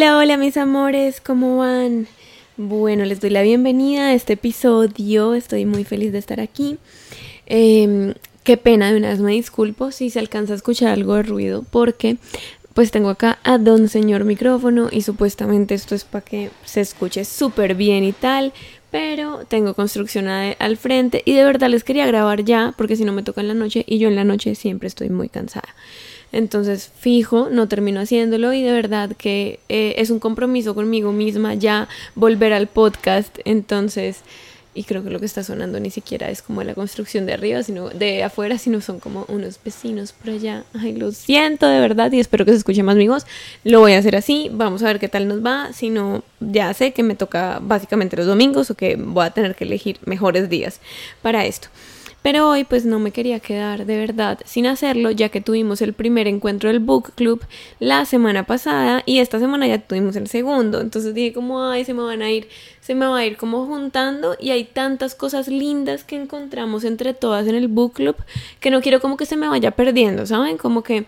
Hola, 0.00 0.16
hola 0.16 0.36
mis 0.38 0.56
amores, 0.56 1.20
¿cómo 1.20 1.58
van? 1.58 2.06
Bueno, 2.56 3.04
les 3.04 3.20
doy 3.20 3.28
la 3.28 3.42
bienvenida 3.42 4.06
a 4.06 4.14
este 4.14 4.32
episodio, 4.32 5.34
estoy 5.34 5.66
muy 5.66 5.84
feliz 5.84 6.10
de 6.10 6.18
estar 6.18 6.40
aquí. 6.40 6.78
Em, 7.44 8.14
qué 8.42 8.56
pena, 8.56 8.90
de 8.90 8.96
una 8.96 9.10
vez 9.10 9.20
me 9.20 9.32
disculpo 9.32 9.90
si 9.90 10.08
se 10.08 10.18
alcanza 10.18 10.54
a 10.54 10.56
escuchar 10.56 10.88
algo 10.88 11.16
de 11.16 11.24
ruido, 11.24 11.66
porque 11.70 12.16
pues 12.72 12.90
tengo 12.92 13.10
acá 13.10 13.40
a 13.44 13.58
don 13.58 13.90
señor 13.90 14.24
micrófono 14.24 14.88
y 14.90 15.02
supuestamente 15.02 15.74
esto 15.74 15.94
es 15.94 16.04
para 16.04 16.24
que 16.24 16.50
se 16.64 16.80
escuche 16.80 17.26
súper 17.26 17.74
bien 17.74 18.02
y 18.02 18.12
tal, 18.12 18.54
pero 18.90 19.44
tengo 19.48 19.74
construcción 19.74 20.28
al 20.28 20.76
frente 20.78 21.20
y 21.26 21.34
de 21.34 21.44
verdad 21.44 21.68
les 21.68 21.84
quería 21.84 22.06
grabar 22.06 22.42
ya, 22.42 22.72
porque 22.78 22.96
si 22.96 23.04
no 23.04 23.12
me 23.12 23.22
toca 23.22 23.42
en 23.42 23.48
la 23.48 23.54
noche 23.54 23.84
y 23.86 23.98
yo 23.98 24.08
en 24.08 24.16
la 24.16 24.24
noche 24.24 24.54
siempre 24.54 24.88
estoy 24.88 25.10
muy 25.10 25.28
cansada. 25.28 25.68
Entonces, 26.32 26.90
fijo, 26.98 27.48
no 27.50 27.68
termino 27.68 28.00
haciéndolo 28.00 28.52
y 28.52 28.62
de 28.62 28.72
verdad 28.72 29.10
que 29.16 29.60
eh, 29.68 29.94
es 29.98 30.10
un 30.10 30.20
compromiso 30.20 30.74
conmigo 30.74 31.12
misma 31.12 31.54
ya 31.54 31.88
volver 32.14 32.52
al 32.52 32.68
podcast. 32.68 33.38
Entonces, 33.44 34.22
y 34.72 34.84
creo 34.84 35.02
que 35.02 35.10
lo 35.10 35.18
que 35.18 35.26
está 35.26 35.42
sonando 35.42 35.80
ni 35.80 35.90
siquiera 35.90 36.30
es 36.30 36.42
como 36.42 36.62
la 36.62 36.74
construcción 36.74 37.26
de 37.26 37.32
arriba, 37.32 37.62
sino 37.62 37.88
de 37.88 38.22
afuera, 38.22 38.56
sino 38.56 38.80
son 38.80 39.00
como 39.00 39.24
unos 39.28 39.58
vecinos 39.64 40.12
por 40.12 40.30
allá. 40.30 40.64
Ay, 40.74 40.94
lo 40.94 41.10
siento 41.10 41.68
de 41.68 41.80
verdad 41.80 42.12
y 42.12 42.20
espero 42.20 42.44
que 42.44 42.52
se 42.52 42.58
escuche 42.58 42.84
más 42.84 42.94
amigos. 42.94 43.26
Lo 43.64 43.80
voy 43.80 43.94
a 43.94 43.98
hacer 43.98 44.14
así, 44.14 44.48
vamos 44.52 44.82
a 44.82 44.86
ver 44.86 45.00
qué 45.00 45.08
tal 45.08 45.26
nos 45.26 45.44
va. 45.44 45.72
Si 45.72 45.90
no, 45.90 46.22
ya 46.38 46.72
sé 46.72 46.92
que 46.92 47.02
me 47.02 47.16
toca 47.16 47.58
básicamente 47.60 48.16
los 48.16 48.26
domingos 48.26 48.70
o 48.70 48.76
que 48.76 48.94
voy 48.94 49.26
a 49.26 49.30
tener 49.30 49.56
que 49.56 49.64
elegir 49.64 49.98
mejores 50.04 50.48
días 50.48 50.80
para 51.20 51.44
esto. 51.46 51.68
Pero 52.22 52.48
hoy 52.48 52.64
pues 52.64 52.84
no 52.84 52.98
me 52.98 53.12
quería 53.12 53.40
quedar 53.40 53.86
de 53.86 53.96
verdad 53.96 54.38
sin 54.44 54.66
hacerlo 54.66 55.10
ya 55.10 55.30
que 55.30 55.40
tuvimos 55.40 55.80
el 55.80 55.94
primer 55.94 56.28
encuentro 56.28 56.68
del 56.68 56.78
book 56.78 57.12
club 57.14 57.42
la 57.78 58.04
semana 58.04 58.44
pasada 58.44 59.02
y 59.06 59.20
esta 59.20 59.38
semana 59.38 59.66
ya 59.66 59.78
tuvimos 59.78 60.16
el 60.16 60.28
segundo. 60.28 60.80
Entonces 60.80 61.14
dije 61.14 61.32
como, 61.32 61.64
ay, 61.64 61.84
se 61.84 61.94
me 61.94 62.02
van 62.02 62.20
a 62.20 62.30
ir, 62.30 62.48
se 62.80 62.94
me 62.94 63.06
va 63.06 63.18
a 63.18 63.24
ir 63.24 63.36
como 63.36 63.64
juntando 63.66 64.36
y 64.38 64.50
hay 64.50 64.64
tantas 64.64 65.14
cosas 65.14 65.48
lindas 65.48 66.04
que 66.04 66.16
encontramos 66.16 66.84
entre 66.84 67.14
todas 67.14 67.46
en 67.46 67.54
el 67.54 67.68
book 67.68 67.94
club 67.94 68.16
que 68.60 68.70
no 68.70 68.82
quiero 68.82 69.00
como 69.00 69.16
que 69.16 69.26
se 69.26 69.36
me 69.36 69.48
vaya 69.48 69.70
perdiendo, 69.70 70.26
¿saben? 70.26 70.58
Como 70.58 70.82
que 70.82 71.06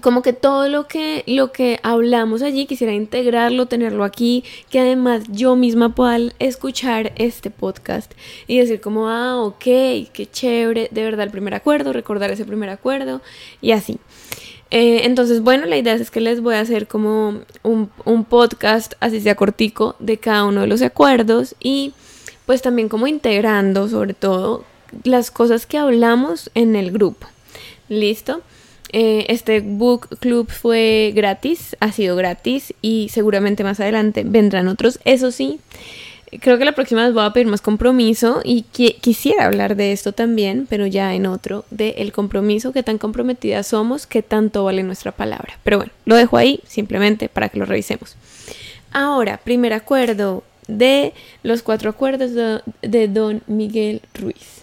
como 0.00 0.22
que 0.22 0.32
todo 0.32 0.68
lo 0.68 0.88
que, 0.88 1.24
lo 1.26 1.52
que 1.52 1.80
hablamos 1.82 2.42
allí 2.42 2.66
quisiera 2.66 2.92
integrarlo, 2.92 3.66
tenerlo 3.66 4.04
aquí, 4.04 4.44
que 4.70 4.80
además 4.80 5.24
yo 5.30 5.56
misma 5.56 5.94
pueda 5.94 6.18
escuchar 6.38 7.12
este 7.16 7.50
podcast 7.50 8.12
y 8.46 8.58
decir 8.58 8.80
como, 8.80 9.08
ah, 9.08 9.42
ok, 9.42 9.58
qué 9.58 10.28
chévere, 10.30 10.88
de 10.90 11.04
verdad 11.04 11.26
el 11.26 11.30
primer 11.30 11.54
acuerdo, 11.54 11.92
recordar 11.92 12.30
ese 12.30 12.44
primer 12.44 12.68
acuerdo 12.68 13.20
y 13.60 13.72
así. 13.72 13.98
Eh, 14.70 15.02
entonces, 15.04 15.42
bueno, 15.42 15.66
la 15.66 15.76
idea 15.76 15.94
es 15.94 16.10
que 16.10 16.20
les 16.20 16.40
voy 16.40 16.56
a 16.56 16.60
hacer 16.60 16.88
como 16.88 17.40
un, 17.62 17.90
un 18.04 18.24
podcast, 18.24 18.94
así 19.00 19.20
sea 19.20 19.36
cortico, 19.36 19.94
de 20.00 20.18
cada 20.18 20.44
uno 20.44 20.62
de 20.62 20.66
los 20.66 20.82
acuerdos 20.82 21.54
y 21.60 21.92
pues 22.46 22.62
también 22.62 22.88
como 22.88 23.06
integrando 23.06 23.88
sobre 23.88 24.14
todo 24.14 24.64
las 25.04 25.30
cosas 25.30 25.66
que 25.66 25.78
hablamos 25.78 26.50
en 26.54 26.76
el 26.76 26.90
grupo. 26.90 27.26
¿Listo? 27.88 28.42
Eh, 28.98 29.26
este 29.28 29.60
book 29.60 30.08
club 30.20 30.50
fue 30.50 31.12
gratis, 31.14 31.76
ha 31.80 31.92
sido 31.92 32.16
gratis 32.16 32.72
y 32.80 33.10
seguramente 33.10 33.62
más 33.62 33.78
adelante 33.78 34.22
vendrán 34.24 34.68
otros. 34.68 35.00
Eso 35.04 35.32
sí, 35.32 35.60
creo 36.40 36.56
que 36.56 36.64
la 36.64 36.72
próxima 36.72 37.04
vez 37.04 37.12
voy 37.12 37.26
a 37.26 37.32
pedir 37.34 37.46
más 37.46 37.60
compromiso 37.60 38.40
y 38.42 38.62
quisiera 38.62 39.44
hablar 39.44 39.76
de 39.76 39.92
esto 39.92 40.12
también, 40.12 40.66
pero 40.66 40.86
ya 40.86 41.14
en 41.14 41.26
otro, 41.26 41.66
de 41.70 41.90
el 41.98 42.10
compromiso, 42.12 42.72
qué 42.72 42.82
tan 42.82 42.96
comprometidas 42.96 43.66
somos, 43.66 44.06
qué 44.06 44.22
tanto 44.22 44.64
vale 44.64 44.82
nuestra 44.82 45.12
palabra. 45.12 45.58
Pero 45.62 45.76
bueno, 45.76 45.92
lo 46.06 46.16
dejo 46.16 46.38
ahí 46.38 46.60
simplemente 46.66 47.28
para 47.28 47.50
que 47.50 47.58
lo 47.58 47.66
revisemos. 47.66 48.16
Ahora, 48.92 49.36
primer 49.36 49.74
acuerdo 49.74 50.42
de 50.68 51.12
los 51.42 51.62
cuatro 51.62 51.90
acuerdos 51.90 52.30
de 52.80 53.08
don 53.08 53.42
Miguel 53.46 54.00
Ruiz. 54.14 54.55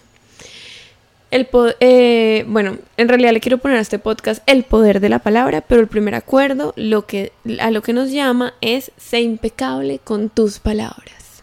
El 1.33 1.49
eh, 1.79 2.45
bueno, 2.47 2.77
en 2.95 3.09
realidad 3.09 3.31
le 3.31 3.39
quiero 3.39 3.57
poner 3.57 3.77
a 3.77 3.81
este 3.81 3.97
podcast 3.97 4.43
el 4.45 4.61
poder 4.61 4.99
de 4.99 5.09
la 5.09 5.17
palabra, 5.17 5.61
pero 5.61 5.81
el 5.81 5.87
primer 5.87 6.13
acuerdo 6.13 6.73
lo 6.75 7.07
que, 7.07 7.31
a 7.59 7.71
lo 7.71 7.81
que 7.81 7.91
nos 7.91 8.11
llama 8.11 8.53
es 8.61 8.91
sé 8.97 9.21
impecable 9.21 9.97
con 9.97 10.29
tus 10.29 10.59
palabras. 10.59 11.41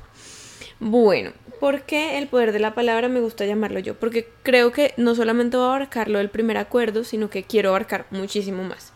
Bueno, 0.79 1.33
¿por 1.59 1.83
qué 1.83 2.19
el 2.19 2.29
poder 2.29 2.53
de 2.53 2.61
la 2.61 2.73
palabra 2.73 3.09
me 3.09 3.19
gusta 3.19 3.47
llamarlo 3.47 3.81
yo? 3.81 3.99
Porque 3.99 4.29
creo 4.45 4.71
que 4.71 4.95
no 4.97 5.17
solamente 5.17 5.57
va 5.57 5.65
a 5.65 5.75
abarcar 5.75 6.09
lo 6.09 6.19
del 6.19 6.31
primer 6.31 6.57
acuerdo, 6.57 7.03
sino 7.03 7.29
que 7.29 7.43
quiero 7.43 7.71
abarcar 7.71 8.07
muchísimo 8.13 8.63
más 8.63 8.90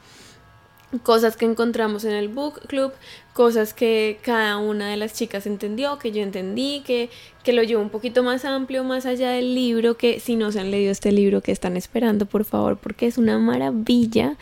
cosas 1.02 1.36
que 1.36 1.44
encontramos 1.44 2.04
en 2.04 2.12
el 2.12 2.28
book 2.28 2.60
club, 2.66 2.92
cosas 3.32 3.74
que 3.74 4.18
cada 4.22 4.58
una 4.58 4.88
de 4.88 4.96
las 4.96 5.12
chicas 5.12 5.46
entendió, 5.46 5.98
que 5.98 6.12
yo 6.12 6.22
entendí, 6.22 6.82
que, 6.86 7.10
que 7.42 7.52
lo 7.52 7.62
llevo 7.62 7.82
un 7.82 7.90
poquito 7.90 8.22
más 8.22 8.44
amplio, 8.44 8.84
más 8.84 9.06
allá 9.06 9.30
del 9.30 9.54
libro, 9.54 9.96
que 9.96 10.20
si 10.20 10.36
no 10.36 10.52
se 10.52 10.60
han 10.60 10.70
leído 10.70 10.92
este 10.92 11.10
libro 11.10 11.40
que 11.40 11.50
están 11.50 11.76
esperando, 11.76 12.26
por 12.26 12.44
favor, 12.44 12.78
porque 12.78 13.06
es 13.06 13.18
una 13.18 13.38
maravilla. 13.38 14.36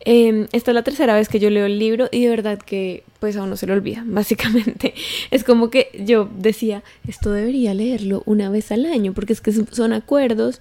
Em, 0.00 0.46
esta 0.52 0.70
es 0.70 0.74
la 0.74 0.84
tercera 0.84 1.14
vez 1.14 1.28
que 1.28 1.40
yo 1.40 1.50
leo 1.50 1.66
el 1.66 1.78
libro 1.78 2.08
y 2.12 2.22
de 2.24 2.30
verdad 2.30 2.58
que 2.58 3.02
pues 3.18 3.36
a 3.36 3.42
uno 3.42 3.56
se 3.56 3.66
lo 3.66 3.74
olvida, 3.74 4.02
básicamente. 4.06 4.94
Es 5.30 5.42
como 5.42 5.70
que 5.70 5.90
yo 5.98 6.28
decía, 6.36 6.84
esto 7.08 7.32
debería 7.32 7.74
leerlo 7.74 8.22
una 8.24 8.50
vez 8.50 8.70
al 8.70 8.86
año, 8.86 9.12
porque 9.12 9.32
es 9.32 9.40
que 9.40 9.52
son 9.52 9.92
acuerdos 9.92 10.60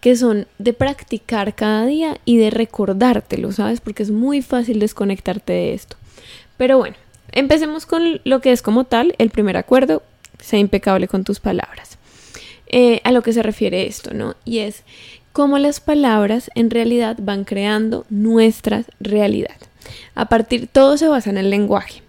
que 0.00 0.16
son 0.16 0.46
de 0.58 0.72
practicar 0.72 1.54
cada 1.54 1.86
día 1.86 2.18
y 2.24 2.38
de 2.38 2.50
recordártelo, 2.50 3.52
¿sabes? 3.52 3.80
Porque 3.80 4.02
es 4.02 4.10
muy 4.10 4.42
fácil 4.42 4.78
desconectarte 4.78 5.52
de 5.52 5.74
esto. 5.74 5.96
Pero 6.56 6.78
bueno, 6.78 6.96
empecemos 7.32 7.86
con 7.86 8.20
lo 8.24 8.40
que 8.40 8.52
es 8.52 8.62
como 8.62 8.84
tal 8.84 9.14
el 9.18 9.30
primer 9.30 9.56
acuerdo, 9.56 10.02
sea 10.40 10.58
impecable 10.58 11.08
con 11.08 11.24
tus 11.24 11.40
palabras. 11.40 11.98
Eh, 12.66 13.00
a 13.04 13.12
lo 13.12 13.22
que 13.22 13.32
se 13.32 13.42
refiere 13.42 13.86
esto, 13.86 14.12
¿no? 14.12 14.36
Y 14.44 14.58
es 14.58 14.82
cómo 15.32 15.58
las 15.58 15.80
palabras 15.80 16.50
en 16.54 16.70
realidad 16.70 17.16
van 17.20 17.44
creando 17.44 18.04
nuestra 18.10 18.84
realidad. 19.00 19.56
A 20.14 20.28
partir, 20.28 20.68
todo 20.68 20.96
se 20.98 21.08
basa 21.08 21.30
en 21.30 21.38
el 21.38 21.50
lenguaje. 21.50 22.02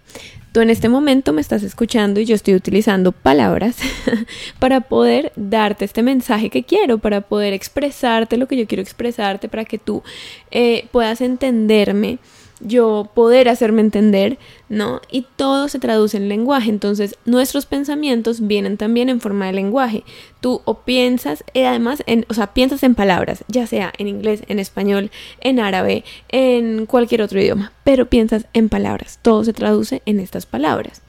Tú 0.52 0.60
en 0.60 0.70
este 0.70 0.88
momento 0.88 1.32
me 1.32 1.40
estás 1.40 1.62
escuchando 1.62 2.18
y 2.18 2.24
yo 2.24 2.34
estoy 2.34 2.54
utilizando 2.54 3.12
palabras 3.12 3.76
para 4.58 4.80
poder 4.80 5.32
darte 5.36 5.84
este 5.84 6.02
mensaje 6.02 6.50
que 6.50 6.64
quiero, 6.64 6.98
para 6.98 7.20
poder 7.20 7.52
expresarte 7.52 8.36
lo 8.36 8.48
que 8.48 8.56
yo 8.56 8.66
quiero 8.66 8.82
expresarte, 8.82 9.48
para 9.48 9.64
que 9.64 9.78
tú 9.78 10.02
eh, 10.50 10.88
puedas 10.90 11.20
entenderme 11.20 12.18
yo 12.60 13.10
poder 13.14 13.48
hacerme 13.48 13.80
entender, 13.80 14.38
¿no? 14.68 15.00
Y 15.10 15.26
todo 15.36 15.68
se 15.68 15.78
traduce 15.78 16.16
en 16.16 16.28
lenguaje, 16.28 16.70
entonces 16.70 17.16
nuestros 17.24 17.66
pensamientos 17.66 18.46
vienen 18.46 18.76
también 18.76 19.08
en 19.08 19.20
forma 19.20 19.46
de 19.46 19.52
lenguaje. 19.52 20.04
Tú 20.40 20.62
o 20.64 20.80
piensas, 20.80 21.44
y 21.52 21.60
eh, 21.60 21.66
además, 21.66 22.02
en, 22.06 22.26
o 22.28 22.34
sea, 22.34 22.54
piensas 22.54 22.82
en 22.82 22.94
palabras, 22.94 23.44
ya 23.48 23.66
sea 23.66 23.92
en 23.98 24.08
inglés, 24.08 24.42
en 24.48 24.58
español, 24.58 25.10
en 25.40 25.60
árabe, 25.60 26.04
en 26.28 26.86
cualquier 26.86 27.22
otro 27.22 27.40
idioma, 27.40 27.72
pero 27.84 28.06
piensas 28.06 28.46
en 28.52 28.68
palabras, 28.68 29.18
todo 29.22 29.44
se 29.44 29.52
traduce 29.52 30.02
en 30.06 30.20
estas 30.20 30.46
palabras. 30.46 31.02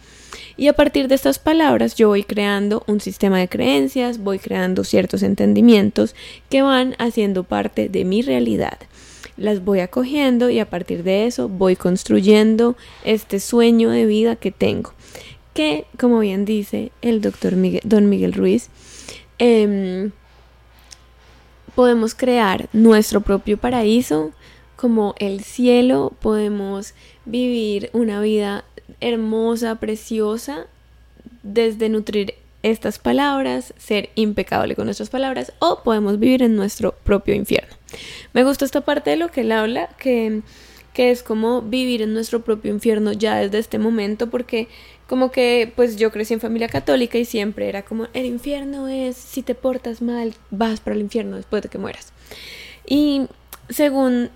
Y 0.57 0.67
a 0.67 0.73
partir 0.73 1.07
de 1.07 1.15
estas 1.15 1.39
palabras 1.39 1.95
yo 1.95 2.09
voy 2.09 2.23
creando 2.23 2.83
un 2.87 2.99
sistema 2.99 3.39
de 3.39 3.47
creencias, 3.47 4.19
voy 4.19 4.37
creando 4.37 4.83
ciertos 4.83 5.23
entendimientos 5.23 6.15
que 6.49 6.61
van 6.61 6.95
haciendo 6.99 7.43
parte 7.43 7.89
de 7.89 8.05
mi 8.05 8.21
realidad 8.21 8.77
las 9.37 9.63
voy 9.63 9.79
acogiendo 9.79 10.49
y 10.49 10.59
a 10.59 10.69
partir 10.69 11.03
de 11.03 11.25
eso 11.25 11.49
voy 11.49 11.75
construyendo 11.75 12.75
este 13.03 13.39
sueño 13.39 13.89
de 13.89 14.05
vida 14.05 14.35
que 14.35 14.51
tengo. 14.51 14.93
Que, 15.53 15.85
como 15.99 16.19
bien 16.19 16.45
dice 16.45 16.91
el 17.01 17.21
doctor 17.21 17.55
Miguel, 17.55 17.81
don 17.83 18.09
Miguel 18.09 18.33
Ruiz, 18.33 18.69
em, 19.37 20.11
podemos 21.75 22.15
crear 22.15 22.69
nuestro 22.73 23.21
propio 23.21 23.57
paraíso 23.57 24.31
como 24.75 25.15
el 25.19 25.43
cielo, 25.43 26.13
podemos 26.21 26.93
vivir 27.25 27.89
una 27.93 28.21
vida 28.21 28.65
hermosa, 28.99 29.75
preciosa, 29.75 30.65
desde 31.43 31.89
nutrir 31.89 32.35
estas 32.63 32.99
palabras, 32.99 33.73
ser 33.77 34.09
impecable 34.15 34.75
con 34.75 34.85
nuestras 34.85 35.09
palabras 35.09 35.53
o 35.59 35.81
podemos 35.83 36.19
vivir 36.19 36.43
en 36.43 36.55
nuestro 36.55 36.93
propio 37.03 37.33
infierno. 37.33 37.75
Me 38.33 38.43
gusta 38.43 38.65
esta 38.65 38.81
parte 38.81 39.09
de 39.09 39.15
lo 39.15 39.29
que 39.29 39.41
él 39.41 39.51
habla, 39.51 39.89
que, 39.97 40.41
que 40.93 41.11
es 41.11 41.23
como 41.23 41.61
vivir 41.61 42.01
en 42.01 42.13
nuestro 42.13 42.41
propio 42.41 42.71
infierno 42.71 43.11
ya 43.11 43.37
desde 43.37 43.59
este 43.59 43.79
momento, 43.79 44.29
porque 44.29 44.67
como 45.07 45.31
que 45.31 45.73
pues 45.75 45.97
yo 45.97 46.11
crecí 46.11 46.33
en 46.33 46.39
familia 46.39 46.69
católica 46.69 47.17
y 47.17 47.25
siempre 47.25 47.67
era 47.67 47.81
como 47.81 48.07
el 48.13 48.25
infierno 48.25 48.87
es 48.87 49.17
si 49.17 49.41
te 49.41 49.55
portas 49.55 50.01
mal 50.01 50.35
vas 50.51 50.79
para 50.79 50.95
el 50.95 51.01
infierno 51.01 51.35
después 51.35 51.61
de 51.63 51.69
que 51.69 51.77
mueras. 51.77 52.13
Y 52.87 53.27
según 53.69 54.29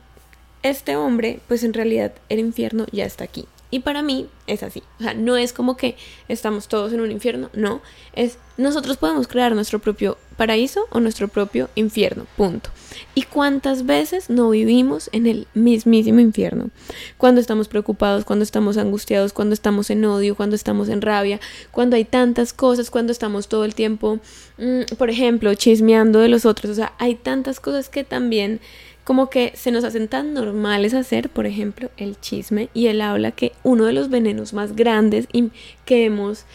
este 0.63 0.95
hombre, 0.95 1.39
pues 1.47 1.63
en 1.63 1.73
realidad 1.73 2.13
el 2.27 2.39
infierno 2.39 2.87
ya 2.91 3.05
está 3.05 3.23
aquí. 3.23 3.45
Y 3.71 3.79
para 3.79 4.01
mí 4.01 4.27
es 4.47 4.63
así. 4.63 4.83
O 4.99 5.03
sea, 5.03 5.13
no 5.13 5.37
es 5.37 5.53
como 5.53 5.77
que 5.77 5.95
estamos 6.27 6.67
todos 6.67 6.93
en 6.93 7.01
un 7.01 7.11
infierno, 7.11 7.49
no. 7.53 7.81
Es 8.13 8.37
nosotros 8.57 8.95
podemos 8.95 9.27
crear 9.27 9.53
nuestro 9.53 9.79
propio 9.79 10.17
paraíso 10.37 10.85
o 10.91 11.01
nuestro 11.01 11.27
propio 11.27 11.69
infierno, 11.75 12.25
punto. 12.37 12.69
¿Y 13.13 13.23
cuántas 13.23 13.85
veces 13.85 14.29
no 14.29 14.49
vivimos 14.49 15.09
en 15.11 15.27
el 15.27 15.47
mismísimo 15.53 16.21
infierno? 16.21 16.69
Cuando 17.17 17.41
estamos 17.41 17.67
preocupados, 17.67 18.23
cuando 18.23 18.43
estamos 18.43 18.77
angustiados, 18.77 19.33
cuando 19.33 19.53
estamos 19.53 19.89
en 19.89 20.05
odio, 20.05 20.35
cuando 20.35 20.55
estamos 20.55 20.87
en 20.87 21.01
rabia, 21.01 21.41
cuando 21.71 21.97
hay 21.97 22.05
tantas 22.05 22.53
cosas, 22.53 22.89
cuando 22.89 23.11
estamos 23.11 23.49
todo 23.49 23.65
el 23.65 23.75
tiempo, 23.75 24.19
mm, 24.57 24.95
por 24.97 25.09
ejemplo, 25.09 25.53
chismeando 25.55 26.19
de 26.19 26.29
los 26.29 26.45
otros. 26.45 26.71
O 26.71 26.75
sea, 26.75 26.93
hay 26.97 27.15
tantas 27.15 27.59
cosas 27.59 27.89
que 27.89 28.05
también 28.05 28.61
como 29.05 29.29
que 29.29 29.53
se 29.55 29.71
nos 29.71 29.83
hacen 29.83 30.07
tan 30.07 30.33
normales 30.33 30.93
hacer, 30.95 31.29
por 31.29 31.45
ejemplo, 31.45 31.91
el 31.95 32.19
chisme 32.19 32.69
y 32.73 32.87
el 32.87 33.01
habla, 33.01 33.31
que 33.31 33.51
uno 33.63 33.85
de 33.85 33.93
los 33.93 34.09
más 34.53 34.75
grandes 34.75 35.27
y 35.31 35.51
que 35.85 36.05
hemos 36.05 36.45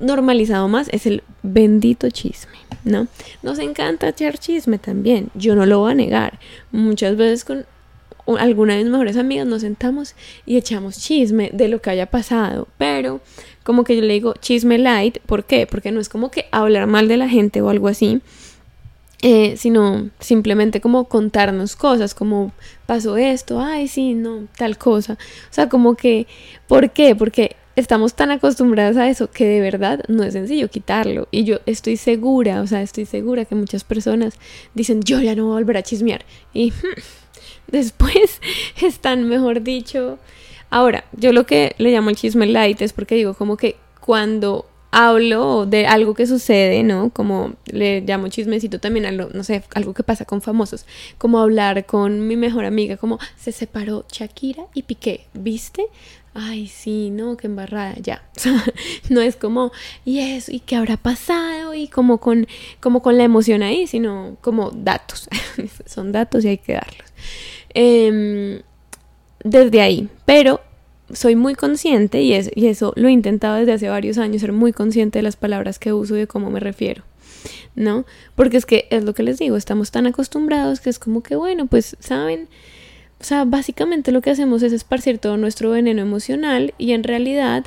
normalizado 0.00 0.68
más 0.68 0.88
es 0.90 1.06
el 1.06 1.22
bendito 1.42 2.10
chisme, 2.10 2.58
¿no? 2.84 3.08
Nos 3.42 3.58
encanta 3.58 4.08
echar 4.08 4.38
chisme 4.38 4.78
también, 4.78 5.30
yo 5.34 5.54
no 5.54 5.66
lo 5.66 5.80
voy 5.80 5.92
a 5.92 5.94
negar. 5.94 6.38
Muchas 6.70 7.16
veces 7.16 7.44
con 7.44 7.66
alguna 8.38 8.74
de 8.74 8.82
mis 8.82 8.90
mejores 8.90 9.16
amigas 9.16 9.46
nos 9.46 9.62
sentamos 9.62 10.14
y 10.44 10.56
echamos 10.56 10.98
chisme 10.98 11.50
de 11.52 11.68
lo 11.68 11.80
que 11.80 11.90
haya 11.90 12.06
pasado, 12.06 12.68
pero 12.76 13.20
como 13.62 13.84
que 13.84 13.96
yo 13.96 14.02
le 14.02 14.14
digo 14.14 14.34
chisme 14.40 14.78
light, 14.78 15.18
¿por 15.20 15.44
qué? 15.44 15.66
Porque 15.66 15.92
no 15.92 16.00
es 16.00 16.08
como 16.08 16.30
que 16.30 16.46
hablar 16.50 16.86
mal 16.86 17.08
de 17.08 17.16
la 17.16 17.28
gente 17.28 17.62
o 17.62 17.70
algo 17.70 17.88
así, 17.88 18.20
eh, 19.22 19.56
sino 19.56 20.10
simplemente 20.20 20.80
como 20.80 21.04
contarnos 21.04 21.74
cosas, 21.74 22.14
como 22.14 22.52
pasó 22.86 23.16
esto, 23.16 23.60
ay, 23.60 23.88
sí, 23.88 24.14
no, 24.14 24.46
tal 24.56 24.76
cosa. 24.78 25.14
O 25.14 25.52
sea, 25.52 25.68
como 25.68 25.94
que, 25.94 26.26
¿por 26.68 26.90
qué? 26.90 27.16
Porque 27.16 27.56
estamos 27.76 28.14
tan 28.14 28.30
acostumbradas 28.30 28.96
a 28.96 29.08
eso 29.08 29.30
que 29.30 29.46
de 29.46 29.60
verdad 29.60 30.00
no 30.08 30.22
es 30.22 30.32
sencillo 30.32 30.68
quitarlo. 30.68 31.28
Y 31.30 31.44
yo 31.44 31.58
estoy 31.66 31.96
segura, 31.96 32.60
o 32.62 32.66
sea, 32.66 32.82
estoy 32.82 33.06
segura 33.06 33.44
que 33.44 33.54
muchas 33.54 33.84
personas 33.84 34.34
dicen, 34.74 35.02
yo 35.02 35.20
ya 35.20 35.34
no 35.34 35.46
voy 35.46 35.52
a 35.52 35.60
volver 35.60 35.76
a 35.76 35.82
chismear. 35.82 36.24
Y 36.52 36.72
después 37.68 38.40
están, 38.82 39.28
mejor 39.28 39.62
dicho. 39.62 40.18
Ahora, 40.68 41.04
yo 41.12 41.32
lo 41.32 41.46
que 41.46 41.74
le 41.78 41.92
llamo 41.92 42.10
el 42.10 42.16
chisme 42.16 42.46
light 42.46 42.82
es 42.82 42.92
porque 42.92 43.14
digo 43.14 43.34
como 43.34 43.56
que 43.56 43.76
cuando 44.00 44.66
hablo 44.98 45.66
de 45.66 45.86
algo 45.86 46.14
que 46.14 46.26
sucede, 46.26 46.82
¿no? 46.82 47.10
Como 47.10 47.52
le 47.66 48.00
llamo 48.00 48.28
chismecito 48.28 48.80
también 48.80 49.04
a 49.04 49.12
lo, 49.12 49.28
no 49.28 49.44
sé, 49.44 49.62
algo 49.74 49.92
que 49.92 50.02
pasa 50.02 50.24
con 50.24 50.40
famosos, 50.40 50.86
como 51.18 51.38
hablar 51.38 51.84
con 51.84 52.26
mi 52.26 52.34
mejor 52.34 52.64
amiga, 52.64 52.96
como 52.96 53.18
se 53.36 53.52
separó 53.52 54.06
Shakira 54.10 54.64
y 54.72 54.84
Piqué, 54.84 55.26
¿viste? 55.34 55.84
ay, 56.32 56.66
sí, 56.66 57.10
no, 57.10 57.36
qué 57.36 57.46
embarrada, 57.46 57.94
ya. 58.00 58.22
no 59.10 59.20
es 59.20 59.36
como, 59.36 59.72
y 60.04 60.20
eso, 60.20 60.52
y 60.52 60.60
qué 60.60 60.76
habrá 60.76 60.96
pasado, 60.96 61.74
y 61.74 61.88
como 61.88 62.18
con, 62.18 62.46
como 62.80 63.02
con 63.02 63.16
la 63.16 63.24
emoción 63.24 63.62
ahí, 63.62 63.86
sino 63.86 64.36
como 64.40 64.70
datos. 64.70 65.28
Son 65.86 66.12
datos 66.12 66.44
y 66.44 66.48
hay 66.48 66.58
que 66.58 66.74
darlos. 66.74 67.08
Em, 67.74 68.60
desde 69.42 69.80
ahí, 69.80 70.08
pero 70.24 70.60
soy 71.12 71.36
muy 71.36 71.54
consciente, 71.54 72.22
y, 72.22 72.34
y 72.54 72.66
eso 72.66 72.92
lo 72.96 73.08
he 73.08 73.12
intentado 73.12 73.56
desde 73.56 73.72
hace 73.72 73.88
varios 73.88 74.18
años, 74.18 74.40
ser 74.40 74.52
muy 74.52 74.72
consciente 74.72 75.18
de 75.18 75.22
las 75.22 75.36
palabras 75.36 75.78
que 75.78 75.92
uso 75.92 76.16
y 76.16 76.20
de 76.20 76.26
cómo 76.26 76.50
me 76.50 76.60
refiero. 76.60 77.02
¿No? 77.74 78.04
Porque 78.34 78.56
es 78.56 78.66
que 78.66 78.88
es 78.90 79.04
lo 79.04 79.14
que 79.14 79.22
les 79.22 79.38
digo, 79.38 79.56
estamos 79.56 79.90
tan 79.90 80.06
acostumbrados 80.06 80.80
que 80.80 80.90
es 80.90 80.98
como 80.98 81.22
que, 81.22 81.36
bueno, 81.36 81.66
pues, 81.66 81.96
¿saben? 82.00 82.48
O 83.20 83.24
sea, 83.24 83.44
básicamente 83.44 84.12
lo 84.12 84.20
que 84.20 84.30
hacemos 84.30 84.62
es 84.62 84.72
esparcir 84.72 85.18
todo 85.18 85.36
nuestro 85.36 85.70
veneno 85.70 86.02
emocional 86.02 86.74
y 86.76 86.92
en 86.92 87.04
realidad 87.04 87.64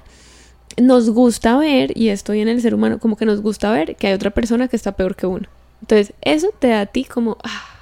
nos 0.77 1.09
gusta 1.09 1.57
ver, 1.57 1.97
y 1.97 2.09
estoy 2.09 2.41
en 2.41 2.47
el 2.47 2.61
ser 2.61 2.75
humano, 2.75 2.99
como 2.99 3.17
que 3.17 3.25
nos 3.25 3.41
gusta 3.41 3.71
ver 3.71 3.95
que 3.95 4.07
hay 4.07 4.13
otra 4.13 4.31
persona 4.31 4.67
que 4.67 4.75
está 4.75 4.93
peor 4.93 5.15
que 5.15 5.27
uno. 5.27 5.47
Entonces, 5.81 6.13
eso 6.21 6.49
te 6.59 6.67
da 6.67 6.81
a 6.81 6.85
ti 6.85 7.05
como, 7.05 7.37
ah, 7.43 7.78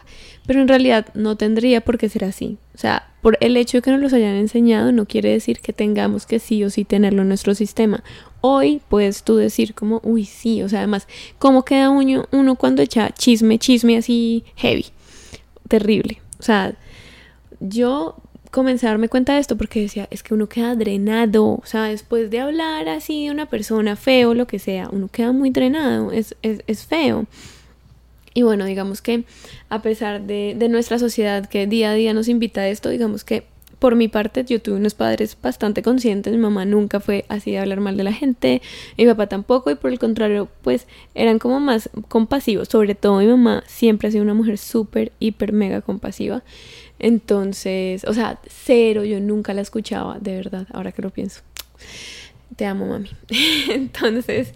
pero 0.48 0.62
en 0.62 0.68
realidad 0.68 1.08
no 1.14 1.36
tendría 1.36 1.82
por 1.82 2.00
qué 2.00 2.10
ser 2.10 2.26
así. 2.26 2.58
O 2.74 2.78
sea, 2.80 3.12
por 3.22 3.38
el 3.42 3.56
hecho 3.58 3.78
de 3.78 3.82
que 3.84 3.92
nos 3.92 4.02
los 4.02 4.14
hayan 4.14 4.36
enseñado 4.36 4.92
no 4.92 5.06
quiere 5.06 5.30
decir 5.30 5.60
que 5.60 5.74
tengamos 5.74 6.26
que 6.26 6.40
sí 6.40 6.64
o 6.64 6.72
sí 6.72 6.86
tenerlo 6.86 7.22
en 7.22 7.28
nuestro 7.28 7.54
sistema. 7.54 8.04
Hoy 8.42 8.82
puedes 8.90 9.24
tú 9.24 9.36
decir 9.36 9.76
como, 9.76 10.02
uy, 10.04 10.26
sí, 10.26 10.64
o 10.64 10.70
sea, 10.70 10.80
además, 10.80 11.08
¿cómo 11.38 11.66
queda 11.66 11.90
uno, 11.90 12.26
uno 12.32 12.56
cuando 12.56 12.82
echa 12.82 13.12
chisme, 13.12 13.60
chisme 13.60 13.98
así 13.98 14.46
heavy? 14.56 14.86
Terrible. 15.68 16.22
O 16.40 16.44
sea, 16.44 16.76
yo 17.60 18.16
comencé 18.52 18.88
a 18.88 18.92
darme 18.92 19.10
cuenta 19.10 19.34
de 19.34 19.40
esto 19.40 19.58
porque 19.58 19.82
decía, 19.82 20.08
es 20.12 20.24
que 20.24 20.34
uno 20.34 20.48
queda 20.48 20.76
drenado, 20.76 21.46
o 21.46 21.66
sea, 21.66 21.84
después 21.84 22.30
de 22.30 22.40
hablar 22.40 22.90
así 22.90 23.26
de 23.26 23.32
una 23.32 23.48
persona 23.48 23.96
feo, 23.96 24.34
lo 24.34 24.48
que 24.48 24.60
sea, 24.60 24.90
uno 24.92 25.10
queda 25.10 25.32
muy 25.32 25.50
drenado, 25.50 26.12
es, 26.12 26.36
es, 26.42 26.86
feo. 26.86 27.26
Y 28.38 28.44
bueno, 28.44 28.66
digamos 28.66 29.02
que 29.02 29.24
a 29.68 29.82
pesar 29.82 30.22
de, 30.22 30.54
de, 30.56 30.70
nuestra 30.70 31.00
sociedad 31.00 31.50
que 31.50 31.66
día 31.66 31.90
a 31.90 31.94
día 31.96 32.14
nos 32.14 32.28
invita 32.28 32.62
a 32.62 32.68
esto, 32.68 32.90
digamos 32.90 33.24
que 33.24 33.46
por 33.80 33.96
mi 33.96 34.10
parte 34.10 34.46
yo 34.46 34.62
tuve 34.62 34.76
unos 34.76 34.94
padres 34.94 35.36
bastante 35.42 35.82
conscientes, 35.82 36.34
mi 36.34 36.38
mamá 36.38 36.64
nunca 36.64 37.00
fue 37.00 37.26
así 37.30 37.50
de 37.50 37.58
hablar 37.58 37.80
mal 37.80 37.98
de 37.98 38.04
la 38.04 38.14
gente, 38.14 38.62
mi 38.96 39.08
papá 39.08 39.26
tampoco 39.26 39.72
y 39.72 39.76
por 39.76 39.92
el 39.92 39.98
contrario 39.98 40.50
pues 40.62 40.86
eran 41.16 41.40
como 41.40 41.60
más 41.60 41.90
compasivos, 42.10 42.68
sobre 42.68 42.94
todo 42.94 43.18
mi 43.22 43.26
mamá 43.26 43.64
siempre 43.66 44.08
ha 44.08 44.12
sido 44.12 44.24
una 44.24 44.36
mujer 44.36 44.60
súper, 44.60 45.14
hiper, 45.18 45.52
mega 45.52 45.82
compasiva. 45.82 46.44
Entonces, 47.00 48.04
o 48.04 48.14
sea, 48.14 48.40
cero, 48.46 49.04
yo 49.04 49.20
nunca 49.20 49.56
la 49.56 49.62
escuchaba, 49.62 50.20
de 50.20 50.36
verdad, 50.36 50.68
ahora 50.74 50.92
que 50.92 51.02
lo 51.02 51.10
pienso. 51.10 51.42
Te 52.56 52.68
amo, 52.68 52.86
mami. 52.86 53.10
Entonces, 53.70 54.54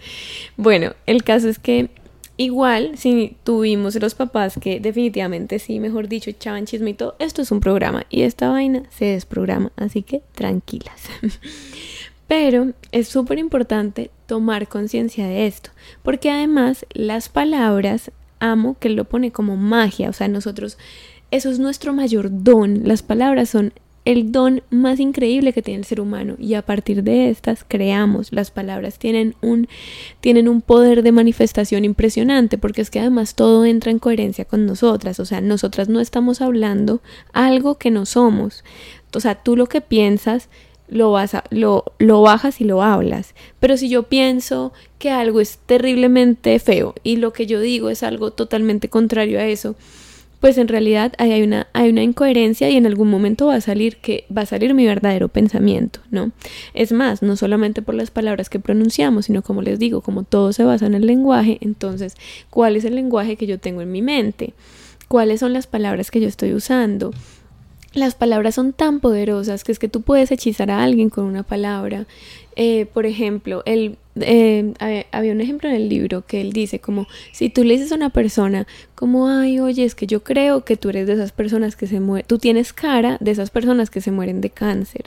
bueno, 0.55 0.93
el 1.07 1.23
caso 1.23 1.49
es 1.49 1.57
que 1.57 1.89
igual, 2.37 2.97
si 2.97 3.37
tuvimos 3.43 3.95
los 3.95 4.15
papás 4.15 4.57
que 4.59 4.79
definitivamente 4.79 5.59
sí, 5.59 5.79
mejor 5.79 6.07
dicho, 6.07 6.29
echaban 6.29 6.65
chisme 6.65 6.91
y 6.91 6.93
todo, 6.93 7.15
esto 7.19 7.41
es 7.41 7.51
un 7.51 7.59
programa 7.59 8.05
y 8.09 8.21
esta 8.21 8.49
vaina 8.49 8.83
se 8.89 9.05
desprograma, 9.05 9.71
así 9.75 10.03
que 10.03 10.21
tranquilas. 10.33 11.03
Pero 12.27 12.71
es 12.91 13.09
súper 13.09 13.39
importante 13.39 14.09
tomar 14.25 14.67
conciencia 14.67 15.27
de 15.27 15.47
esto, 15.47 15.71
porque 16.03 16.29
además 16.29 16.85
las 16.93 17.27
palabras, 17.29 18.11
amo 18.39 18.77
que 18.79 18.89
lo 18.89 19.05
pone 19.05 19.31
como 19.31 19.57
magia, 19.57 20.09
o 20.09 20.13
sea, 20.13 20.27
nosotros 20.27 20.77
eso 21.31 21.49
es 21.49 21.59
nuestro 21.59 21.93
mayor 21.93 22.29
don. 22.29 22.81
Las 22.83 23.03
palabras 23.03 23.49
son 23.49 23.73
el 24.03 24.31
don 24.31 24.63
más 24.69 24.99
increíble 24.99 25.53
que 25.53 25.61
tiene 25.61 25.79
el 25.79 25.85
ser 25.85 26.01
humano 26.01 26.35
y 26.39 26.55
a 26.55 26.63
partir 26.63 27.03
de 27.03 27.29
estas 27.29 27.63
creamos. 27.67 28.31
Las 28.31 28.49
palabras 28.49 28.97
tienen 28.97 29.35
un, 29.41 29.67
tienen 30.21 30.47
un 30.47 30.61
poder 30.61 31.03
de 31.03 31.11
manifestación 31.11 31.85
impresionante 31.85 32.57
porque 32.57 32.81
es 32.81 32.89
que 32.89 32.99
además 32.99 33.35
todo 33.35 33.65
entra 33.65 33.91
en 33.91 33.99
coherencia 33.99 34.45
con 34.45 34.65
nosotras. 34.65 35.19
O 35.19 35.25
sea, 35.25 35.41
nosotras 35.41 35.87
no 35.87 35.99
estamos 35.99 36.41
hablando 36.41 37.01
algo 37.31 37.77
que 37.77 37.91
no 37.91 38.05
somos. 38.05 38.63
O 39.13 39.19
sea, 39.19 39.35
tú 39.35 39.55
lo 39.55 39.67
que 39.67 39.81
piensas 39.81 40.49
lo, 40.87 41.11
vas 41.11 41.35
lo, 41.51 41.85
lo 41.99 42.21
bajas 42.21 42.59
y 42.59 42.65
lo 42.65 42.81
hablas. 42.81 43.33
Pero 43.59 43.77
si 43.77 43.87
yo 43.87 44.03
pienso 44.03 44.73
que 44.99 45.09
algo 45.09 45.39
es 45.39 45.59
terriblemente 45.65 46.57
feo 46.59 46.95
y 47.03 47.17
lo 47.17 47.33
que 47.33 47.45
yo 47.45 47.59
digo 47.59 47.89
es 47.89 48.03
algo 48.03 48.31
totalmente 48.31 48.89
contrario 48.89 49.39
a 49.39 49.45
eso, 49.45 49.75
pues 50.41 50.57
en 50.57 50.67
realidad 50.67 51.13
hay 51.19 51.43
una, 51.43 51.67
hay 51.71 51.89
una 51.91 52.01
incoherencia 52.01 52.69
y 52.69 52.75
en 52.75 52.87
algún 52.87 53.09
momento 53.09 53.45
va 53.45 53.55
a 53.55 53.61
salir 53.61 53.97
que 53.97 54.25
va 54.35 54.41
a 54.41 54.45
salir 54.47 54.73
mi 54.73 54.85
verdadero 54.87 55.29
pensamiento, 55.29 56.01
¿no? 56.09 56.31
Es 56.73 56.91
más, 56.91 57.21
no 57.21 57.35
solamente 57.35 57.83
por 57.83 57.93
las 57.93 58.09
palabras 58.09 58.49
que 58.49 58.59
pronunciamos, 58.59 59.27
sino 59.27 59.43
como 59.43 59.61
les 59.61 59.77
digo, 59.77 60.01
como 60.01 60.23
todo 60.23 60.51
se 60.51 60.63
basa 60.63 60.87
en 60.87 60.95
el 60.95 61.05
lenguaje, 61.05 61.59
entonces, 61.61 62.17
¿cuál 62.49 62.75
es 62.75 62.85
el 62.85 62.95
lenguaje 62.95 63.35
que 63.37 63.45
yo 63.45 63.59
tengo 63.59 63.81
en 63.81 63.91
mi 63.91 64.01
mente? 64.01 64.55
¿Cuáles 65.07 65.41
son 65.41 65.53
las 65.53 65.67
palabras 65.67 66.09
que 66.09 66.19
yo 66.19 66.27
estoy 66.27 66.53
usando? 66.53 67.11
Las 67.93 68.15
palabras 68.15 68.55
son 68.55 68.73
tan 68.73 68.99
poderosas 68.99 69.63
que 69.63 69.71
es 69.71 69.77
que 69.77 69.89
tú 69.89 70.01
puedes 70.01 70.31
hechizar 70.31 70.71
a 70.71 70.81
alguien 70.81 71.09
con 71.09 71.25
una 71.25 71.43
palabra. 71.43 72.07
Eh, 72.63 72.85
por 72.85 73.07
ejemplo, 73.07 73.63
el 73.65 73.97
eh, 74.19 74.73
había 75.11 75.31
un 75.31 75.41
ejemplo 75.41 75.67
en 75.67 75.73
el 75.73 75.89
libro 75.89 76.27
que 76.27 76.41
él 76.41 76.53
dice 76.53 76.77
como 76.77 77.07
si 77.31 77.49
tú 77.49 77.63
le 77.63 77.73
dices 77.73 77.91
a 77.91 77.95
una 77.95 78.11
persona 78.11 78.67
como 78.93 79.29
ay 79.29 79.59
oye 79.59 79.83
es 79.83 79.95
que 79.95 80.05
yo 80.05 80.21
creo 80.21 80.63
que 80.63 80.77
tú 80.77 80.89
eres 80.89 81.07
de 81.07 81.13
esas 81.13 81.31
personas 81.31 81.75
que 81.75 81.87
se 81.87 81.99
mueren 81.99 82.27
tú 82.27 82.37
tienes 82.37 82.71
cara 82.71 83.17
de 83.19 83.31
esas 83.31 83.49
personas 83.49 83.89
que 83.89 83.99
se 83.99 84.11
mueren 84.11 84.41
de 84.41 84.51
cáncer 84.51 85.05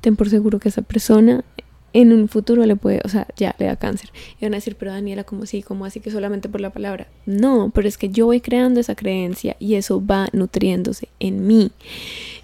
ten 0.00 0.16
por 0.16 0.28
seguro 0.28 0.58
que 0.58 0.70
esa 0.70 0.82
persona 0.82 1.44
en 1.92 2.12
un 2.12 2.28
futuro 2.28 2.64
le 2.64 2.76
puede, 2.76 3.00
o 3.04 3.08
sea, 3.08 3.26
ya 3.36 3.54
le 3.58 3.66
da 3.66 3.76
cáncer. 3.76 4.10
Y 4.40 4.44
van 4.44 4.54
a 4.54 4.56
decir, 4.56 4.76
pero 4.76 4.92
Daniela, 4.92 5.24
¿cómo 5.24 5.42
así? 5.42 5.62
¿Cómo 5.62 5.84
así 5.84 6.00
que 6.00 6.10
solamente 6.10 6.48
por 6.48 6.60
la 6.60 6.70
palabra? 6.70 7.06
No, 7.26 7.70
pero 7.74 7.86
es 7.86 7.98
que 7.98 8.08
yo 8.08 8.26
voy 8.26 8.40
creando 8.40 8.80
esa 8.80 8.94
creencia 8.94 9.56
y 9.58 9.74
eso 9.74 10.04
va 10.04 10.28
nutriéndose 10.32 11.08
en 11.20 11.46
mí. 11.46 11.70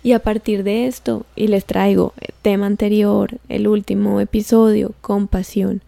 Y 0.02 0.12
a 0.12 0.20
partir 0.20 0.62
de 0.62 0.86
esto, 0.86 1.26
y 1.34 1.48
les 1.48 1.64
traigo 1.64 2.14
el 2.20 2.34
tema 2.40 2.66
anterior, 2.66 3.38
el 3.48 3.66
último 3.66 4.20
episodio, 4.20 4.94
compasión 5.00 5.82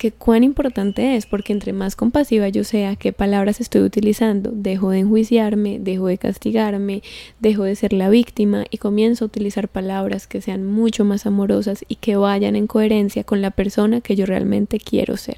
que 0.00 0.12
cuán 0.12 0.44
importante 0.44 1.16
es, 1.16 1.26
porque 1.26 1.52
entre 1.52 1.74
más 1.74 1.94
compasiva 1.94 2.48
yo 2.48 2.64
sea, 2.64 2.96
qué 2.96 3.12
palabras 3.12 3.60
estoy 3.60 3.82
utilizando, 3.82 4.50
dejo 4.50 4.88
de 4.88 5.00
enjuiciarme, 5.00 5.78
dejo 5.78 6.06
de 6.06 6.16
castigarme, 6.16 7.02
dejo 7.38 7.64
de 7.64 7.76
ser 7.76 7.92
la 7.92 8.08
víctima 8.08 8.64
y 8.70 8.78
comienzo 8.78 9.26
a 9.26 9.28
utilizar 9.28 9.68
palabras 9.68 10.26
que 10.26 10.40
sean 10.40 10.64
mucho 10.64 11.04
más 11.04 11.26
amorosas 11.26 11.84
y 11.86 11.96
que 11.96 12.16
vayan 12.16 12.56
en 12.56 12.66
coherencia 12.66 13.24
con 13.24 13.42
la 13.42 13.50
persona 13.50 14.00
que 14.00 14.16
yo 14.16 14.24
realmente 14.24 14.80
quiero 14.80 15.18
ser. 15.18 15.36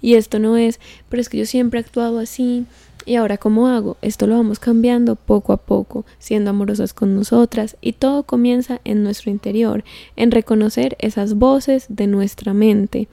y 0.00 0.14
esto 0.14 0.38
no 0.38 0.56
es, 0.56 0.80
pero 1.10 1.20
es 1.20 1.28
que 1.28 1.36
yo 1.36 1.44
siempre 1.44 1.80
he 1.80 1.82
actuado 1.82 2.18
así. 2.18 2.64
Y 3.06 3.16
ahora, 3.16 3.38
¿cómo 3.38 3.68
hago? 3.68 3.96
Esto 4.02 4.26
lo 4.26 4.36
vamos 4.36 4.58
cambiando 4.58 5.16
poco 5.16 5.52
a 5.52 5.56
poco, 5.56 6.04
siendo 6.18 6.50
amorosas 6.50 6.92
con 6.92 7.14
nosotras 7.14 7.76
y 7.80 7.94
todo 7.94 8.24
comienza 8.24 8.80
en 8.84 9.02
nuestro 9.02 9.30
interior, 9.30 9.84
en 10.16 10.30
reconocer 10.30 10.96
esas 10.98 11.34
voces 11.34 11.86
de 11.88 12.06
nuestra 12.06 12.52
mente. 12.52 13.08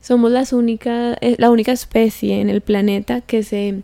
Somos 0.00 0.30
las 0.30 0.52
única, 0.52 1.16
eh, 1.20 1.36
la 1.38 1.50
única 1.50 1.72
especie 1.72 2.40
en 2.40 2.50
el 2.50 2.60
planeta 2.60 3.22
que 3.22 3.42
se 3.42 3.82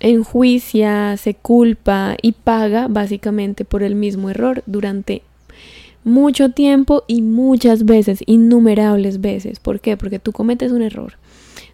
enjuicia, 0.00 1.16
se 1.16 1.34
culpa 1.34 2.16
y 2.20 2.32
paga 2.32 2.88
básicamente 2.88 3.64
por 3.64 3.82
el 3.82 3.94
mismo 3.94 4.30
error 4.30 4.64
durante 4.66 5.22
mucho 6.02 6.50
tiempo 6.50 7.04
y 7.06 7.22
muchas 7.22 7.84
veces, 7.84 8.20
innumerables 8.26 9.20
veces. 9.20 9.60
¿Por 9.60 9.80
qué? 9.80 9.96
Porque 9.96 10.18
tú 10.18 10.32
cometes 10.32 10.72
un 10.72 10.82
error. 10.82 11.14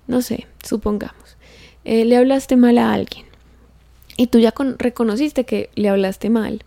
No 0.06 0.22
sé, 0.22 0.46
supongamos, 0.62 1.35
eh, 1.86 2.04
le 2.04 2.16
hablaste 2.16 2.56
mal 2.56 2.78
a 2.78 2.92
alguien 2.92 3.24
y 4.16 4.26
tú 4.26 4.40
ya 4.40 4.52
reconociste 4.78 5.44
que 5.44 5.70
le 5.76 5.88
hablaste 5.88 6.30
mal. 6.30 6.64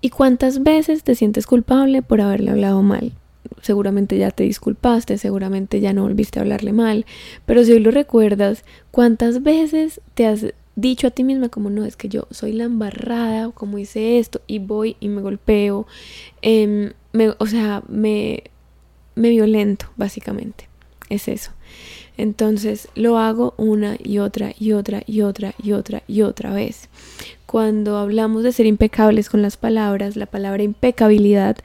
¿Y 0.00 0.10
cuántas 0.10 0.62
veces 0.62 1.02
te 1.02 1.14
sientes 1.14 1.46
culpable 1.46 2.00
por 2.00 2.22
haberle 2.22 2.52
hablado 2.52 2.82
mal? 2.82 3.12
Seguramente 3.60 4.16
ya 4.16 4.30
te 4.30 4.44
disculpaste, 4.44 5.18
seguramente 5.18 5.80
ya 5.80 5.92
no 5.92 6.02
volviste 6.02 6.38
a 6.38 6.42
hablarle 6.42 6.72
mal, 6.72 7.04
pero 7.44 7.64
si 7.64 7.72
hoy 7.72 7.80
lo 7.80 7.90
recuerdas, 7.90 8.64
¿cuántas 8.90 9.42
veces 9.42 10.00
te 10.14 10.26
has 10.26 10.46
dicho 10.74 11.06
a 11.06 11.10
ti 11.10 11.22
misma 11.22 11.50
como 11.50 11.68
no, 11.68 11.84
es 11.84 11.96
que 11.96 12.08
yo 12.08 12.26
soy 12.30 12.52
la 12.52 12.64
embarrada, 12.64 13.50
como 13.50 13.78
hice 13.78 14.18
esto, 14.18 14.40
y 14.46 14.58
voy 14.58 14.96
y 15.00 15.08
me 15.08 15.20
golpeo, 15.20 15.86
em, 16.40 16.92
o 17.38 17.46
sea, 17.46 17.82
me, 17.88 18.44
me 19.14 19.28
violento, 19.30 19.86
básicamente. 19.96 20.68
Es 21.08 21.28
eso. 21.28 21.52
Entonces 22.16 22.88
lo 22.94 23.18
hago 23.18 23.54
una 23.56 23.96
y 24.02 24.18
otra 24.18 24.52
y 24.58 24.72
otra 24.72 25.02
y 25.06 25.20
otra 25.20 25.54
y 25.62 25.72
otra 25.72 26.02
y 26.06 26.22
otra 26.22 26.52
vez. 26.52 26.88
Cuando 27.46 27.98
hablamos 27.98 28.42
de 28.42 28.52
ser 28.52 28.66
impecables 28.66 29.28
con 29.28 29.42
las 29.42 29.56
palabras, 29.56 30.16
la 30.16 30.26
palabra 30.26 30.62
impecabilidad 30.62 31.56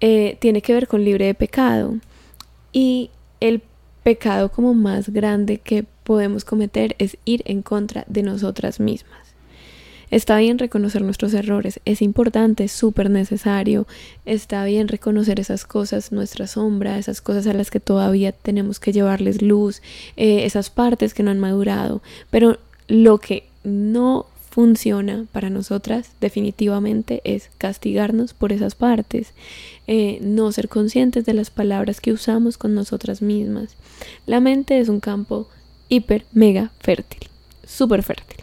eh, 0.00 0.36
tiene 0.40 0.62
que 0.62 0.74
ver 0.74 0.88
con 0.88 1.04
libre 1.04 1.26
de 1.26 1.34
pecado. 1.34 1.96
Y 2.72 3.10
el 3.40 3.62
pecado 4.02 4.50
como 4.50 4.74
más 4.74 5.10
grande 5.10 5.58
que 5.58 5.84
podemos 6.04 6.44
cometer 6.44 6.96
es 6.98 7.16
ir 7.24 7.42
en 7.44 7.62
contra 7.62 8.04
de 8.08 8.22
nosotras 8.22 8.80
mismas. 8.80 9.21
Está 10.12 10.36
bien 10.36 10.58
reconocer 10.58 11.00
nuestros 11.00 11.32
errores, 11.32 11.80
es 11.86 12.02
importante, 12.02 12.64
es 12.64 12.72
súper 12.72 13.08
necesario. 13.08 13.86
Está 14.26 14.62
bien 14.66 14.88
reconocer 14.88 15.40
esas 15.40 15.64
cosas, 15.64 16.12
nuestra 16.12 16.46
sombra, 16.46 16.98
esas 16.98 17.22
cosas 17.22 17.46
a 17.46 17.54
las 17.54 17.70
que 17.70 17.80
todavía 17.80 18.32
tenemos 18.32 18.78
que 18.78 18.92
llevarles 18.92 19.40
luz, 19.40 19.80
eh, 20.18 20.44
esas 20.44 20.68
partes 20.68 21.14
que 21.14 21.22
no 21.22 21.30
han 21.30 21.40
madurado. 21.40 22.02
Pero 22.28 22.58
lo 22.88 23.16
que 23.16 23.48
no 23.64 24.26
funciona 24.50 25.24
para 25.32 25.48
nosotras 25.48 26.10
definitivamente 26.20 27.22
es 27.24 27.48
castigarnos 27.56 28.34
por 28.34 28.52
esas 28.52 28.74
partes, 28.74 29.32
eh, 29.86 30.18
no 30.20 30.52
ser 30.52 30.68
conscientes 30.68 31.24
de 31.24 31.32
las 31.32 31.48
palabras 31.48 32.02
que 32.02 32.12
usamos 32.12 32.58
con 32.58 32.74
nosotras 32.74 33.22
mismas. 33.22 33.76
La 34.26 34.40
mente 34.40 34.78
es 34.78 34.90
un 34.90 35.00
campo 35.00 35.48
hiper, 35.88 36.26
mega 36.34 36.70
fértil, 36.80 37.30
súper 37.66 38.02
fértil. 38.02 38.42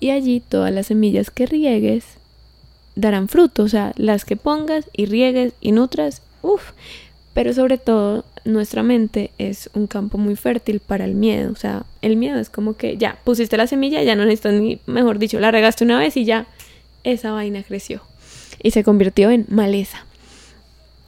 Y 0.00 0.10
allí 0.10 0.40
todas 0.40 0.72
las 0.72 0.88
semillas 0.88 1.30
que 1.30 1.46
riegues 1.46 2.04
darán 2.96 3.28
fruto, 3.28 3.64
o 3.64 3.68
sea, 3.68 3.92
las 3.96 4.24
que 4.24 4.36
pongas 4.36 4.86
y 4.92 5.06
riegues 5.06 5.52
y 5.60 5.72
nutras, 5.72 6.22
uff. 6.42 6.72
Pero 7.32 7.52
sobre 7.52 7.78
todo, 7.78 8.24
nuestra 8.44 8.82
mente 8.82 9.30
es 9.38 9.68
un 9.74 9.86
campo 9.86 10.18
muy 10.18 10.36
fértil 10.36 10.80
para 10.80 11.04
el 11.04 11.14
miedo. 11.14 11.50
O 11.50 11.56
sea, 11.56 11.84
el 12.00 12.16
miedo 12.16 12.38
es 12.38 12.48
como 12.48 12.76
que 12.76 12.96
ya 12.96 13.18
pusiste 13.24 13.56
la 13.56 13.66
semilla, 13.66 14.02
ya 14.02 14.14
no 14.14 14.24
necesitas 14.24 14.54
ni, 14.54 14.78
mejor 14.86 15.18
dicho, 15.18 15.40
la 15.40 15.50
regaste 15.50 15.84
una 15.84 15.98
vez 15.98 16.16
y 16.16 16.24
ya 16.24 16.46
esa 17.02 17.32
vaina 17.32 17.62
creció 17.62 18.02
y 18.62 18.70
se 18.70 18.84
convirtió 18.84 19.30
en 19.30 19.46
maleza. 19.48 20.06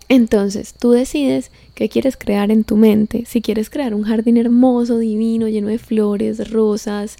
Entonces, 0.09 0.75
tú 0.78 0.93
decides 0.93 1.50
qué 1.75 1.88
quieres 1.88 2.16
crear 2.16 2.52
en 2.52 2.62
tu 2.62 2.76
mente. 2.76 3.25
Si 3.26 3.43
quieres 3.43 3.71
crear 3.71 3.93
un 3.93 4.05
jardín 4.05 4.37
hermoso, 4.37 4.99
divino, 4.99 5.49
lleno 5.49 5.69
de 5.69 5.78
flores, 5.78 6.50
rosas, 6.50 7.16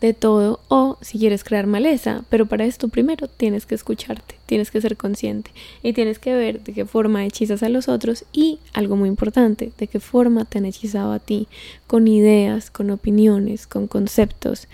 de 0.00 0.12
todo 0.12 0.60
o 0.68 0.98
si 1.00 1.18
quieres 1.18 1.42
crear 1.42 1.66
maleza, 1.66 2.24
pero 2.28 2.46
para 2.46 2.64
esto 2.64 2.88
primero 2.88 3.28
tienes 3.28 3.66
que 3.66 3.74
escucharte, 3.74 4.36
tienes 4.46 4.70
que 4.70 4.80
ser 4.80 4.96
consciente 4.96 5.50
y 5.82 5.92
tienes 5.92 6.18
que 6.18 6.34
ver 6.34 6.62
de 6.62 6.72
qué 6.72 6.84
forma 6.84 7.24
hechizas 7.24 7.62
a 7.62 7.68
los 7.68 7.88
otros 7.88 8.24
y 8.32 8.58
algo 8.72 8.96
muy 8.96 9.08
importante, 9.08 9.72
de 9.78 9.86
qué 9.86 10.00
forma 10.00 10.44
te 10.44 10.58
han 10.58 10.66
hechizado 10.66 11.12
a 11.12 11.18
ti, 11.18 11.48
con 11.86 12.08
ideas, 12.08 12.70
con 12.70 12.90
opiniones, 12.90 13.66
con 13.66 13.86
conceptos. 13.86 14.68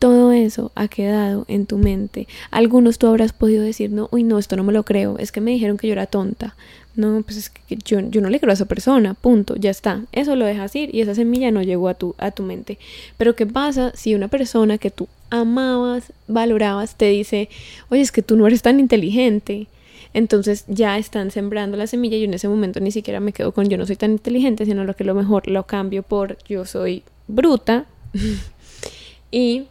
Todo 0.00 0.32
eso 0.32 0.72
ha 0.74 0.88
quedado 0.88 1.46
en 1.48 1.66
tu 1.66 1.78
mente. 1.78 2.26
Algunos 2.50 2.98
tú 2.98 3.06
habrás 3.06 3.32
podido 3.32 3.62
decir, 3.62 3.90
no, 3.90 4.08
uy, 4.10 4.22
no, 4.22 4.38
esto 4.38 4.56
no 4.56 4.64
me 4.64 4.72
lo 4.72 4.82
creo, 4.82 5.18
es 5.18 5.32
que 5.32 5.40
me 5.40 5.52
dijeron 5.52 5.78
que 5.78 5.86
yo 5.86 5.92
era 5.92 6.06
tonta. 6.06 6.56
No, 6.96 7.22
pues 7.22 7.36
es 7.36 7.50
que 7.50 7.76
yo, 7.84 7.98
yo 8.00 8.20
no 8.20 8.30
le 8.30 8.38
creo 8.38 8.50
a 8.50 8.54
esa 8.54 8.66
persona, 8.66 9.14
punto, 9.14 9.56
ya 9.56 9.70
está. 9.70 10.02
Eso 10.12 10.36
lo 10.36 10.46
dejas 10.46 10.74
ir 10.76 10.94
y 10.94 11.00
esa 11.00 11.14
semilla 11.14 11.50
no 11.50 11.62
llegó 11.62 11.88
a 11.88 11.94
tu, 11.94 12.14
a 12.18 12.30
tu 12.30 12.44
mente. 12.44 12.78
Pero 13.16 13.34
¿qué 13.34 13.46
pasa 13.46 13.92
si 13.96 14.14
una 14.14 14.28
persona 14.28 14.78
que 14.78 14.90
tú 14.90 15.08
amabas, 15.30 16.12
valorabas, 16.28 16.96
te 16.96 17.06
dice, 17.06 17.48
oye, 17.90 18.00
es 18.00 18.12
que 18.12 18.22
tú 18.22 18.36
no 18.36 18.46
eres 18.46 18.62
tan 18.62 18.78
inteligente? 18.78 19.66
Entonces 20.12 20.64
ya 20.68 20.96
están 20.96 21.32
sembrando 21.32 21.76
la 21.76 21.88
semilla 21.88 22.16
y 22.16 22.24
en 22.24 22.34
ese 22.34 22.48
momento 22.48 22.78
ni 22.78 22.92
siquiera 22.92 23.18
me 23.18 23.32
quedo 23.32 23.50
con 23.50 23.68
yo 23.68 23.76
no 23.76 23.86
soy 23.86 23.96
tan 23.96 24.12
inteligente, 24.12 24.64
sino 24.64 24.84
lo 24.84 24.94
que 24.94 25.02
lo 25.02 25.14
mejor 25.14 25.48
lo 25.48 25.66
cambio 25.66 26.04
por 26.04 26.38
yo 26.48 26.64
soy 26.64 27.02
bruta 27.26 27.86
y 29.32 29.64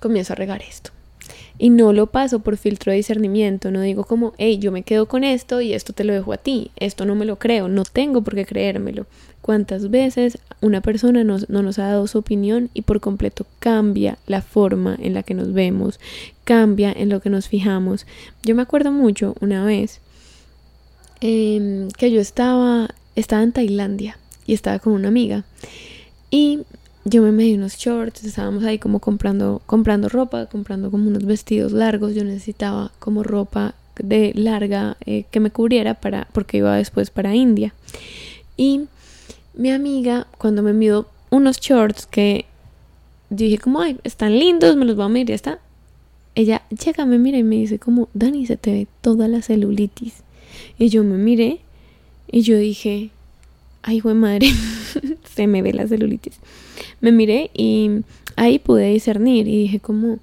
comienzo 0.00 0.32
a 0.32 0.36
regar 0.36 0.62
esto 0.62 0.95
y 1.58 1.70
no 1.70 1.92
lo 1.92 2.08
paso 2.08 2.40
por 2.40 2.56
filtro 2.56 2.90
de 2.90 2.96
discernimiento, 2.96 3.70
no 3.70 3.80
digo 3.80 4.04
como, 4.04 4.34
hey, 4.38 4.58
yo 4.58 4.72
me 4.72 4.82
quedo 4.82 5.06
con 5.06 5.24
esto 5.24 5.60
y 5.60 5.72
esto 5.72 5.92
te 5.92 6.04
lo 6.04 6.12
dejo 6.12 6.32
a 6.32 6.36
ti, 6.36 6.70
esto 6.76 7.04
no 7.04 7.14
me 7.14 7.24
lo 7.24 7.38
creo, 7.38 7.68
no 7.68 7.84
tengo 7.84 8.22
por 8.22 8.34
qué 8.34 8.44
creérmelo. 8.44 9.06
¿Cuántas 9.40 9.90
veces 9.90 10.38
una 10.60 10.80
persona 10.80 11.22
no 11.22 11.38
nos 11.46 11.78
ha 11.78 11.86
dado 11.86 12.06
su 12.08 12.18
opinión 12.18 12.68
y 12.74 12.82
por 12.82 13.00
completo 13.00 13.46
cambia 13.60 14.18
la 14.26 14.42
forma 14.42 14.96
en 15.00 15.14
la 15.14 15.22
que 15.22 15.34
nos 15.34 15.52
vemos, 15.52 16.00
cambia 16.44 16.92
en 16.92 17.08
lo 17.08 17.20
que 17.20 17.30
nos 17.30 17.48
fijamos? 17.48 18.06
Yo 18.42 18.56
me 18.56 18.62
acuerdo 18.62 18.90
mucho 18.90 19.36
una 19.40 19.64
vez 19.64 20.00
em, 21.20 21.88
que 21.90 22.10
yo 22.10 22.20
estaba, 22.20 22.88
estaba 23.14 23.44
en 23.44 23.52
Tailandia 23.52 24.18
y 24.46 24.54
estaba 24.54 24.80
con 24.80 24.94
una 24.94 25.08
amiga 25.08 25.44
y 26.30 26.60
yo 27.08 27.22
me 27.22 27.30
medí 27.30 27.54
unos 27.54 27.76
shorts, 27.76 28.24
estábamos 28.24 28.64
ahí 28.64 28.80
como 28.80 28.98
comprando, 28.98 29.62
comprando 29.64 30.08
ropa, 30.08 30.46
comprando 30.46 30.90
como 30.90 31.06
unos 31.06 31.24
vestidos 31.24 31.70
largos, 31.70 32.16
yo 32.16 32.24
necesitaba 32.24 32.90
como 32.98 33.22
ropa 33.22 33.76
de 33.96 34.32
larga 34.34 34.96
eh, 35.06 35.24
que 35.30 35.38
me 35.38 35.52
cubriera 35.52 35.94
para, 35.94 36.26
porque 36.32 36.58
iba 36.58 36.76
después 36.76 37.10
para 37.10 37.36
India. 37.36 37.74
Y 38.56 38.86
mi 39.54 39.70
amiga, 39.70 40.26
cuando 40.36 40.64
me 40.64 40.70
envió 40.70 41.06
unos 41.30 41.60
shorts 41.60 42.06
que 42.06 42.44
dije 43.30 43.58
como, 43.58 43.80
ay, 43.80 43.98
están 44.02 44.36
lindos, 44.36 44.74
me 44.74 44.84
los 44.84 44.96
voy 44.96 45.04
a 45.04 45.08
medir 45.08 45.28
ya 45.28 45.34
está. 45.36 45.58
Ella 46.34 46.62
llega, 46.70 47.06
me 47.06 47.18
mira 47.18 47.38
y 47.38 47.44
me 47.44 47.54
dice 47.54 47.78
como, 47.78 48.08
Dani, 48.14 48.46
se 48.46 48.56
te 48.56 48.72
ve 48.72 48.88
toda 49.00 49.28
la 49.28 49.42
celulitis. 49.42 50.24
Y 50.76 50.88
yo 50.88 51.04
me 51.04 51.18
miré 51.18 51.60
y 52.30 52.40
yo 52.40 52.58
dije, 52.58 53.10
ay, 53.86 54.00
güey 54.00 54.16
madre, 54.16 54.48
se 55.34 55.46
me 55.46 55.62
ve 55.62 55.72
la 55.72 55.86
celulitis. 55.86 56.34
Me 57.00 57.12
miré 57.12 57.50
y 57.54 58.02
ahí 58.34 58.58
pude 58.58 58.90
discernir 58.90 59.46
y 59.48 59.62
dije 59.62 59.80
como, 59.80 60.18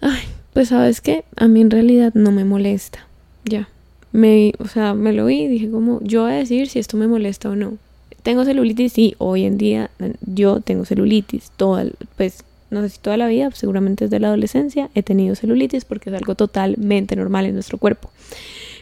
ay, 0.00 0.22
pues 0.52 0.68
sabes 0.68 1.00
qué, 1.00 1.24
a 1.36 1.48
mí 1.48 1.60
en 1.60 1.70
realidad 1.70 2.12
no 2.14 2.32
me 2.32 2.44
molesta, 2.44 3.06
ya. 3.44 3.68
Me, 4.12 4.52
o 4.58 4.68
sea, 4.68 4.94
me 4.94 5.12
lo 5.12 5.26
vi 5.26 5.42
y 5.42 5.48
dije 5.48 5.70
como, 5.70 6.00
yo 6.02 6.22
voy 6.22 6.32
a 6.32 6.36
decir 6.36 6.68
si 6.68 6.78
esto 6.78 6.96
me 6.96 7.08
molesta 7.08 7.48
o 7.48 7.56
no. 7.56 7.78
¿Tengo 8.22 8.44
celulitis? 8.44 8.92
Sí, 8.92 9.14
hoy 9.18 9.44
en 9.44 9.58
día 9.58 9.90
yo 10.22 10.60
tengo 10.60 10.84
celulitis, 10.84 11.52
toda, 11.56 11.86
pues 12.16 12.44
no 12.70 12.82
sé 12.82 12.88
si 12.88 12.98
toda 12.98 13.16
la 13.16 13.28
vida, 13.28 13.50
seguramente 13.52 14.06
desde 14.06 14.18
la 14.18 14.28
adolescencia 14.28 14.90
he 14.94 15.02
tenido 15.02 15.36
celulitis 15.36 15.84
porque 15.84 16.10
es 16.10 16.16
algo 16.16 16.34
totalmente 16.34 17.14
normal 17.14 17.46
en 17.46 17.54
nuestro 17.54 17.78
cuerpo. 17.78 18.10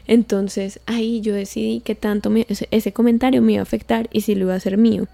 Entonces 0.06 0.80
ahí 0.86 1.20
yo 1.20 1.34
decidí 1.34 1.80
que 1.80 1.94
tanto 1.94 2.32
ese, 2.48 2.92
comentario 2.92 3.42
me 3.42 3.52
iba 3.52 3.60
a 3.60 3.62
afectar 3.62 4.08
y 4.12 4.22
si 4.22 4.34
lo 4.34 4.46
iba 4.46 4.54
a 4.54 4.56
hacer 4.56 4.76
mío. 4.76 5.06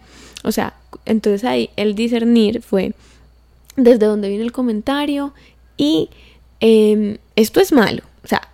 O 0.45 0.53
sea, 0.53 0.75
entonces 1.05 1.45
ahí 1.45 1.71
el 1.77 1.95
discernir 1.95 2.63
fue 2.63 2.95
desde 3.77 4.07
donde 4.07 4.29
viene 4.29 4.45
el 4.45 4.53
comentario 4.53 5.33
y 5.77 6.11
em, 6.61 7.19
esto 7.37 7.61
es 7.61 7.73
malo. 7.73 8.03
O 8.25 8.29
sea, 8.29 8.49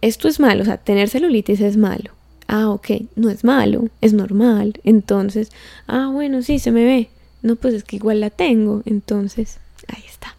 esto 0.00 0.28
es 0.28 0.40
malo. 0.40 0.62
O 0.62 0.64
sea, 0.64 0.76
tener 0.76 1.08
celulitis 1.08 1.60
es 1.60 1.76
malo. 1.76 2.12
Ah, 2.48 2.68
ok, 2.70 2.90
no 3.14 3.30
es 3.30 3.44
malo, 3.44 3.88
es 4.00 4.12
normal. 4.12 4.80
Entonces, 4.82 5.50
ah, 5.86 6.10
bueno, 6.12 6.42
sí, 6.42 6.58
se 6.58 6.72
me 6.72 6.84
ve. 6.84 7.08
No, 7.42 7.56
pues 7.56 7.74
es 7.74 7.84
que 7.84 7.96
igual 7.96 8.20
la 8.20 8.30
tengo. 8.30 8.82
Entonces, 8.86 9.58
ahí 9.86 10.02
está. 10.08 10.34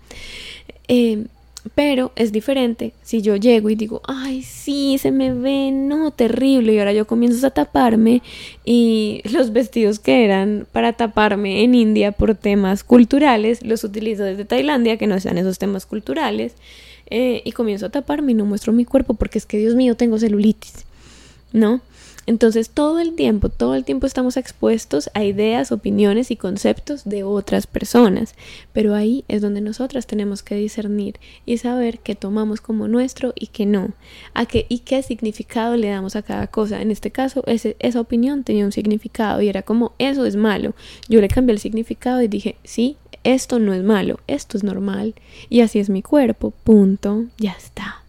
Em, 0.88 1.28
pero 1.76 2.12
es 2.16 2.32
diferente 2.32 2.94
si 3.04 3.22
yo 3.22 3.36
llego 3.36 3.70
y 3.70 3.76
digo, 3.76 4.02
ay, 4.08 4.42
sí, 4.42 4.98
se 4.98 5.12
me 5.12 5.34
ve, 5.34 5.72
no, 5.72 6.12
terrible. 6.12 6.74
Y 6.74 6.80
ahora 6.80 6.94
yo 6.94 7.06
comienzo 7.06 7.46
a 7.46 7.52
taparme 7.52 8.22
y 8.66 9.22
los 9.32 9.54
vestidos 9.54 10.00
que 10.00 10.26
eran 10.26 10.68
para 10.72 10.94
taparme 10.94 11.64
en 11.64 11.76
India 11.76 12.12
por 12.12 12.36
temas 12.36 12.84
culturales, 12.84 13.64
los 13.64 13.84
utilizo 13.84 14.24
desde 14.24 14.46
Tailandia, 14.46 14.98
que 14.98 15.08
no 15.08 15.20
sean 15.20 15.38
esos 15.38 15.60
temas 15.60 15.86
culturales. 15.86 16.56
Eh, 17.14 17.42
y 17.44 17.52
comienzo 17.52 17.88
a 17.88 17.90
taparme 17.90 18.32
y 18.32 18.36
no 18.36 18.46
muestro 18.46 18.72
mi 18.72 18.86
cuerpo 18.86 19.14
porque 19.16 19.38
es 19.38 19.46
que, 19.46 19.58
Dios 19.58 19.76
mío, 19.76 19.96
tengo 19.96 20.18
celulitis. 20.18 20.86
¿No? 21.54 21.82
Entonces 22.32 22.70
todo 22.70 23.00
el 23.00 23.14
tiempo, 23.14 23.50
todo 23.50 23.76
el 23.76 23.84
tiempo 23.84 24.08
estamos 24.08 24.38
expuestos 24.38 25.10
a 25.14 25.26
ideas, 25.26 25.74
opiniones 25.74 26.32
y 26.32 26.38
conceptos 26.38 27.04
de 27.04 27.26
otras 27.26 27.68
personas, 27.68 28.36
pero 28.72 28.96
ahí 28.96 29.26
es 29.28 29.42
donde 29.42 29.60
nosotras 29.60 30.08
tenemos 30.08 30.42
que 30.42 30.56
discernir 30.56 31.20
y 31.46 31.58
saber 31.58 32.00
qué 32.00 32.16
tomamos 32.16 32.62
como 32.62 32.88
nuestro 32.88 33.34
y 33.36 33.48
qué 33.48 33.66
no, 33.66 33.90
a 34.34 34.46
qué 34.46 34.66
y 34.70 34.80
qué 34.80 35.04
significado 35.04 35.76
le 35.76 35.90
damos 35.90 36.16
a 36.16 36.22
cada 36.22 36.48
cosa. 36.48 36.82
En 36.82 36.90
este 36.90 37.12
caso, 37.12 37.44
esa 37.46 38.00
opinión 38.00 38.46
tenía 38.46 38.64
un 38.64 38.72
significado 38.72 39.42
y 39.42 39.50
era 39.50 39.62
como 39.62 39.92
eso 40.00 40.26
es 40.26 40.38
malo. 40.38 40.74
Yo 41.10 41.20
le 41.20 41.28
cambié 41.28 41.52
el 41.52 41.60
significado 41.60 42.22
y 42.22 42.30
dije, 42.30 42.56
sí, 42.64 42.96
esto 43.26 43.60
no 43.60 43.74
es 43.74 43.84
malo, 43.84 44.22
esto 44.28 44.56
es 44.56 44.64
normal 44.64 45.16
y 45.50 45.60
así 45.60 45.80
es 45.80 45.90
mi 45.90 46.02
cuerpo, 46.02 46.52
punto, 46.64 47.26
ya 47.38 47.52
está. 47.52 48.01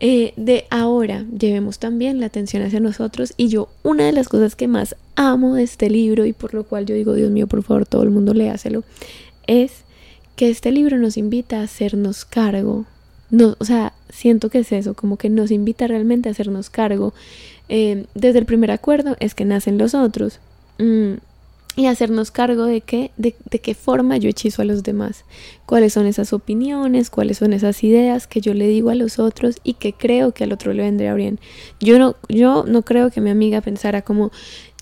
Eh, 0.00 0.32
de 0.36 0.64
ahora 0.70 1.26
llevemos 1.38 1.78
también 1.78 2.20
la 2.20 2.26
atención 2.26 2.62
hacia 2.62 2.80
nosotros 2.80 3.34
y 3.36 3.48
yo 3.48 3.68
una 3.82 4.06
de 4.06 4.12
las 4.12 4.28
cosas 4.28 4.56
que 4.56 4.66
más 4.66 4.96
amo 5.14 5.56
de 5.56 5.62
este 5.62 5.90
libro 5.90 6.24
y 6.24 6.32
por 6.32 6.54
lo 6.54 6.64
cual 6.64 6.86
yo 6.86 6.94
digo 6.94 7.12
Dios 7.12 7.30
mío 7.30 7.46
por 7.46 7.62
favor 7.62 7.84
todo 7.84 8.02
el 8.02 8.08
mundo 8.08 8.32
léaselo 8.32 8.82
es 9.46 9.84
que 10.36 10.48
este 10.48 10.72
libro 10.72 10.96
nos 10.96 11.18
invita 11.18 11.60
a 11.60 11.64
hacernos 11.64 12.24
cargo 12.24 12.86
no, 13.30 13.56
o 13.58 13.64
sea, 13.64 13.92
siento 14.08 14.50
que 14.50 14.58
es 14.58 14.72
eso, 14.72 14.94
como 14.94 15.16
que 15.16 15.30
nos 15.30 15.50
invita 15.50 15.86
realmente 15.86 16.28
a 16.28 16.32
hacernos 16.32 16.68
cargo. 16.68 17.14
Eh, 17.68 18.06
desde 18.14 18.40
el 18.40 18.46
primer 18.46 18.72
acuerdo 18.72 19.16
es 19.20 19.34
que 19.34 19.44
nacen 19.44 19.78
los 19.78 19.94
otros. 19.94 20.40
Mm, 20.78 21.14
y 21.80 21.86
hacernos 21.86 22.30
cargo 22.30 22.66
de 22.66 22.82
qué, 22.82 23.10
de, 23.16 23.32
qué 23.32 23.74
forma 23.74 24.18
yo 24.18 24.28
hechizo 24.28 24.60
a 24.60 24.66
los 24.66 24.82
demás, 24.82 25.24
cuáles 25.64 25.94
son 25.94 26.06
esas 26.06 26.34
opiniones, 26.34 27.08
cuáles 27.08 27.38
son 27.38 27.54
esas 27.54 27.82
ideas 27.82 28.26
que 28.26 28.42
yo 28.42 28.52
le 28.52 28.68
digo 28.68 28.90
a 28.90 28.94
los 28.94 29.18
otros 29.18 29.56
y 29.64 29.74
que 29.74 29.94
creo 29.94 30.32
que 30.32 30.44
al 30.44 30.52
otro 30.52 30.74
le 30.74 30.82
vendría 30.82 31.14
bien. 31.14 31.40
Yo 31.80 31.98
no, 31.98 32.16
yo 32.28 32.64
no 32.68 32.82
creo 32.82 33.10
que 33.10 33.22
mi 33.22 33.30
amiga 33.30 33.62
pensara 33.62 34.02
como 34.02 34.30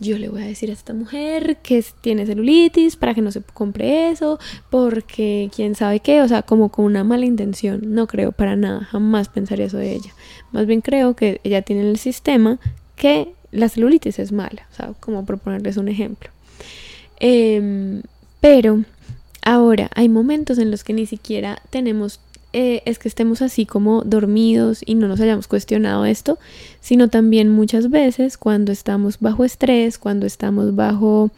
yo 0.00 0.18
le 0.18 0.28
voy 0.28 0.42
a 0.42 0.46
decir 0.46 0.70
a 0.70 0.72
esta 0.72 0.92
mujer 0.92 1.58
que 1.62 1.84
tiene 2.00 2.26
celulitis 2.26 2.96
para 2.96 3.14
que 3.14 3.22
no 3.22 3.30
se 3.30 3.42
compre 3.42 4.10
eso, 4.10 4.40
porque 4.68 5.50
quién 5.54 5.76
sabe 5.76 6.00
qué, 6.00 6.20
o 6.20 6.26
sea, 6.26 6.42
como 6.42 6.70
con 6.70 6.84
una 6.84 7.04
mala 7.04 7.26
intención. 7.26 7.80
No 7.94 8.08
creo 8.08 8.32
para 8.32 8.56
nada, 8.56 8.80
jamás 8.86 9.28
pensaría 9.28 9.66
eso 9.66 9.76
de 9.76 9.92
ella. 9.92 10.12
Más 10.50 10.66
bien 10.66 10.80
creo 10.80 11.14
que 11.14 11.40
ella 11.44 11.62
tiene 11.62 11.82
en 11.82 11.88
el 11.88 11.98
sistema 11.98 12.58
que 12.96 13.34
la 13.52 13.68
celulitis 13.68 14.18
es 14.18 14.32
mala, 14.32 14.66
o 14.72 14.74
sea, 14.74 14.92
como 14.98 15.24
proponerles 15.24 15.76
un 15.76 15.88
ejemplo. 15.88 16.30
Em, 17.20 18.02
pero 18.40 18.84
ahora 19.42 19.90
hay 19.94 20.08
momentos 20.08 20.58
en 20.58 20.70
los 20.70 20.84
que 20.84 20.92
ni 20.92 21.06
siquiera 21.06 21.60
tenemos, 21.70 22.20
eh, 22.52 22.82
es 22.84 22.98
que 22.98 23.08
estemos 23.08 23.42
así 23.42 23.66
como 23.66 24.02
dormidos 24.02 24.80
y 24.84 24.94
no 24.94 25.08
nos 25.08 25.20
hayamos 25.20 25.48
cuestionado 25.48 26.04
esto, 26.04 26.38
sino 26.80 27.08
también 27.08 27.48
muchas 27.48 27.90
veces 27.90 28.38
cuando 28.38 28.72
estamos 28.72 29.18
bajo 29.20 29.44
estrés, 29.44 29.98
cuando 29.98 30.26
estamos 30.26 30.74
bajo 30.76 31.30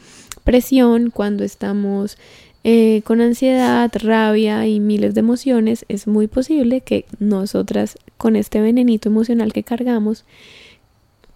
presión, 0.44 1.10
cuando 1.10 1.44
estamos 1.44 2.18
eh, 2.62 3.00
con 3.04 3.22
ansiedad, 3.22 3.90
rabia 3.94 4.66
y 4.66 4.80
miles 4.80 5.14
de 5.14 5.20
emociones, 5.20 5.86
es 5.88 6.06
muy 6.06 6.26
posible 6.26 6.82
que 6.82 7.06
nosotras 7.18 7.98
con 8.18 8.36
este 8.36 8.60
venenito 8.60 9.08
emocional 9.08 9.54
que 9.54 9.62
cargamos, 9.62 10.24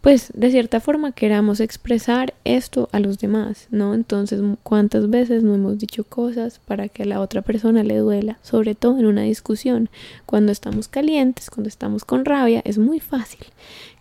pues 0.04 0.30
de 0.34 0.50
cierta 0.50 0.80
forma 0.80 1.12
queramos 1.12 1.60
expresar 1.60 2.34
esto 2.44 2.90
a 2.92 3.00
los 3.00 3.18
demás, 3.18 3.68
¿no? 3.70 3.94
Entonces, 3.94 4.38
¿cuántas 4.62 5.08
veces 5.08 5.42
no 5.42 5.54
hemos 5.54 5.78
dicho 5.78 6.04
cosas 6.04 6.60
para 6.66 6.90
que 6.90 7.04
a 7.04 7.06
la 7.06 7.20
otra 7.22 7.40
persona 7.40 7.82
le 7.82 7.96
duela? 7.96 8.38
Sobre 8.42 8.74
todo 8.74 8.98
en 8.98 9.06
una 9.06 9.22
discusión, 9.22 9.88
cuando 10.26 10.52
estamos 10.52 10.88
calientes, 10.88 11.48
cuando 11.48 11.70
estamos 11.70 12.04
con 12.04 12.26
rabia, 12.26 12.60
es 12.66 12.76
muy 12.76 13.00
fácil 13.00 13.46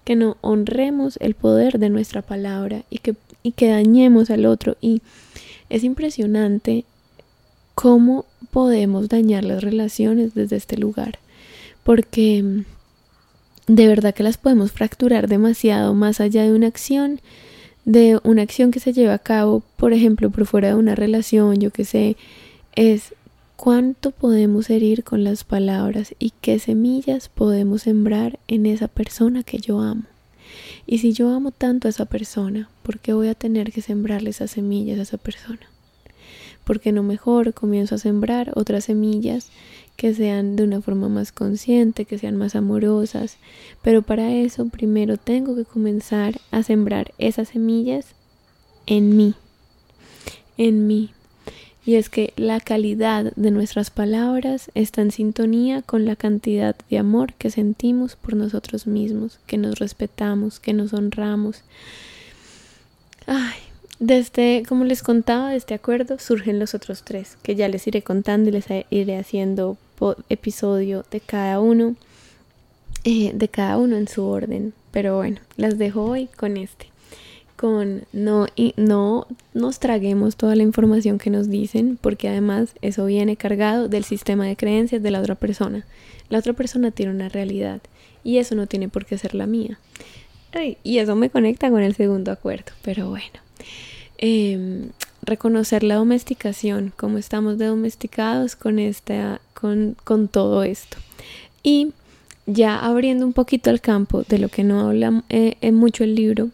que 0.03 0.17
no 0.17 0.35
honremos 0.41 1.15
el 1.21 1.35
poder 1.35 1.79
de 1.79 1.87
nuestra 1.87 2.21
palabra 2.21 2.83
y 2.89 2.97
que, 2.97 3.15
y 3.41 3.53
que 3.53 3.69
dañemos 3.69 4.29
al 4.29 4.45
otro. 4.45 4.75
Y 4.81 5.01
es 5.69 5.85
impresionante 5.85 6.83
cómo 7.75 8.25
podemos 8.51 9.07
dañar 9.07 9.45
las 9.45 9.63
relaciones 9.63 10.33
desde 10.33 10.57
este 10.57 10.75
lugar, 10.75 11.19
porque 11.85 12.65
de 13.67 13.87
verdad 13.87 14.13
que 14.13 14.23
las 14.23 14.37
podemos 14.37 14.71
fracturar 14.71 15.27
demasiado 15.27 15.93
más 15.93 16.19
allá 16.19 16.43
de 16.43 16.53
una 16.53 16.67
acción, 16.67 17.21
de 17.85 18.19
una 18.23 18.41
acción 18.41 18.71
que 18.71 18.79
se 18.79 18.93
lleva 18.93 19.13
a 19.13 19.19
cabo, 19.19 19.63
por 19.77 19.93
ejemplo, 19.93 20.29
por 20.29 20.45
fuera 20.45 20.69
de 20.69 20.75
una 20.75 20.95
relación, 20.95 21.59
yo 21.59 21.71
que 21.71 21.85
sé, 21.85 22.17
es 22.75 23.13
cuánto 23.55 24.11
podemos 24.11 24.69
herir 24.69 25.03
con 25.03 25.23
las 25.23 25.43
palabras 25.43 26.15
y 26.19 26.33
qué 26.41 26.59
semillas 26.59 27.29
podemos 27.29 27.83
sembrar 27.83 28.39
en 28.47 28.65
esa 28.65 28.87
persona 28.87 29.43
que 29.43 29.59
yo 29.59 29.79
amo. 29.79 30.03
Y 30.85 30.97
si 30.97 31.13
yo 31.13 31.29
amo 31.29 31.51
tanto 31.51 31.87
a 31.87 31.91
esa 31.91 32.05
persona, 32.05 32.69
¿por 32.83 32.99
qué 32.99 33.13
voy 33.13 33.29
a 33.29 33.35
tener 33.35 33.71
que 33.71 33.81
sembrarle 33.81 34.31
esas 34.31 34.51
semillas 34.51 34.99
a 34.99 35.03
esa 35.03 35.17
persona? 35.17 35.61
Porque 36.63 36.91
no 36.91 37.03
mejor 37.03 37.53
comienzo 37.53 37.95
a 37.95 37.99
sembrar 37.99 38.51
otras 38.55 38.85
semillas 38.85 39.49
que 40.03 40.13
sean 40.13 40.57
de 40.57 40.63
una 40.65 40.81
forma 40.81 41.07
más 41.07 41.31
consciente, 41.31 42.03
que 42.03 42.17
sean 42.17 42.35
más 42.35 42.57
amorosas. 42.57 43.37
Pero 43.81 44.01
para 44.01 44.33
eso 44.33 44.65
primero 44.65 45.15
tengo 45.15 45.55
que 45.55 45.63
comenzar 45.63 46.41
a 46.51 46.61
sembrar 46.61 47.13
esas 47.19 47.47
semillas 47.47 48.07
en 48.85 49.15
mí, 49.15 49.33
en 50.57 50.87
mí. 50.87 51.11
Y 51.85 51.95
es 51.95 52.09
que 52.09 52.33
la 52.35 52.59
calidad 52.59 53.31
de 53.37 53.51
nuestras 53.51 53.91
palabras 53.91 54.71
está 54.75 55.01
en 55.01 55.11
sintonía 55.11 55.81
con 55.81 56.03
la 56.03 56.17
cantidad 56.17 56.75
de 56.89 56.97
amor 56.97 57.33
que 57.35 57.49
sentimos 57.49 58.17
por 58.17 58.35
nosotros 58.35 58.87
mismos, 58.87 59.39
que 59.47 59.57
nos 59.57 59.79
respetamos, 59.79 60.59
que 60.59 60.73
nos 60.73 60.91
honramos. 60.91 61.63
Ay, 63.25 63.55
desde, 63.99 64.63
como 64.67 64.83
les 64.83 65.01
contaba, 65.01 65.51
de 65.51 65.55
este 65.55 65.73
acuerdo 65.73 66.19
surgen 66.19 66.59
los 66.59 66.73
otros 66.73 67.03
tres, 67.05 67.37
que 67.41 67.55
ya 67.55 67.69
les 67.69 67.87
iré 67.87 68.01
contando 68.01 68.49
y 68.49 68.51
les 68.51 68.65
iré 68.89 69.17
haciendo 69.17 69.77
episodio 70.29 71.05
de 71.11 71.19
cada 71.19 71.59
uno, 71.59 71.95
eh, 73.03 73.31
de 73.33 73.47
cada 73.47 73.77
uno 73.77 73.95
en 73.97 74.07
su 74.07 74.23
orden. 74.23 74.73
Pero 74.91 75.17
bueno, 75.17 75.39
las 75.57 75.77
dejo 75.77 76.03
hoy 76.03 76.27
con 76.37 76.57
este. 76.57 76.87
Con 77.55 78.03
no, 78.11 78.47
y 78.55 78.73
no 78.77 79.27
nos 79.53 79.79
traguemos 79.79 80.35
toda 80.35 80.55
la 80.55 80.63
información 80.63 81.17
que 81.17 81.29
nos 81.29 81.49
dicen, 81.49 81.97
porque 82.01 82.27
además 82.27 82.73
eso 82.81 83.05
viene 83.05 83.37
cargado 83.37 83.87
del 83.87 84.03
sistema 84.03 84.45
de 84.45 84.55
creencias 84.55 85.01
de 85.01 85.11
la 85.11 85.19
otra 85.19 85.35
persona. 85.35 85.85
La 86.29 86.39
otra 86.39 86.53
persona 86.53 86.91
tiene 86.91 87.11
una 87.11 87.29
realidad 87.29 87.81
y 88.23 88.37
eso 88.37 88.55
no 88.55 88.67
tiene 88.67 88.89
por 88.89 89.05
qué 89.05 89.17
ser 89.17 89.35
la 89.35 89.47
mía. 89.47 89.79
y 90.83 90.99
eso 90.99 91.15
me 91.15 91.31
conecta 91.31 91.71
con 91.71 91.81
el 91.81 91.95
segundo 91.95 92.31
acuerdo, 92.31 92.73
pero 92.83 93.09
bueno. 93.09 93.39
Em, 94.19 94.89
reconocer 95.25 95.83
la 95.83 95.95
domesticación, 95.95 96.93
cómo 96.95 97.17
estamos 97.17 97.57
de 97.57 97.65
domesticados 97.65 98.55
con, 98.55 98.79
esta, 98.79 99.41
con, 99.53 99.95
con 100.03 100.27
todo 100.27 100.63
esto. 100.63 100.97
Y 101.63 101.93
ya 102.45 102.77
abriendo 102.77 103.25
un 103.25 103.33
poquito 103.33 103.69
el 103.69 103.81
campo 103.81 104.23
de 104.23 104.37
lo 104.37 104.49
que 104.49 104.63
no 104.63 104.81
habla 104.81 105.23
eh, 105.29 105.55
en 105.61 105.75
mucho 105.75 106.03
el 106.03 106.15
libro, 106.15 106.49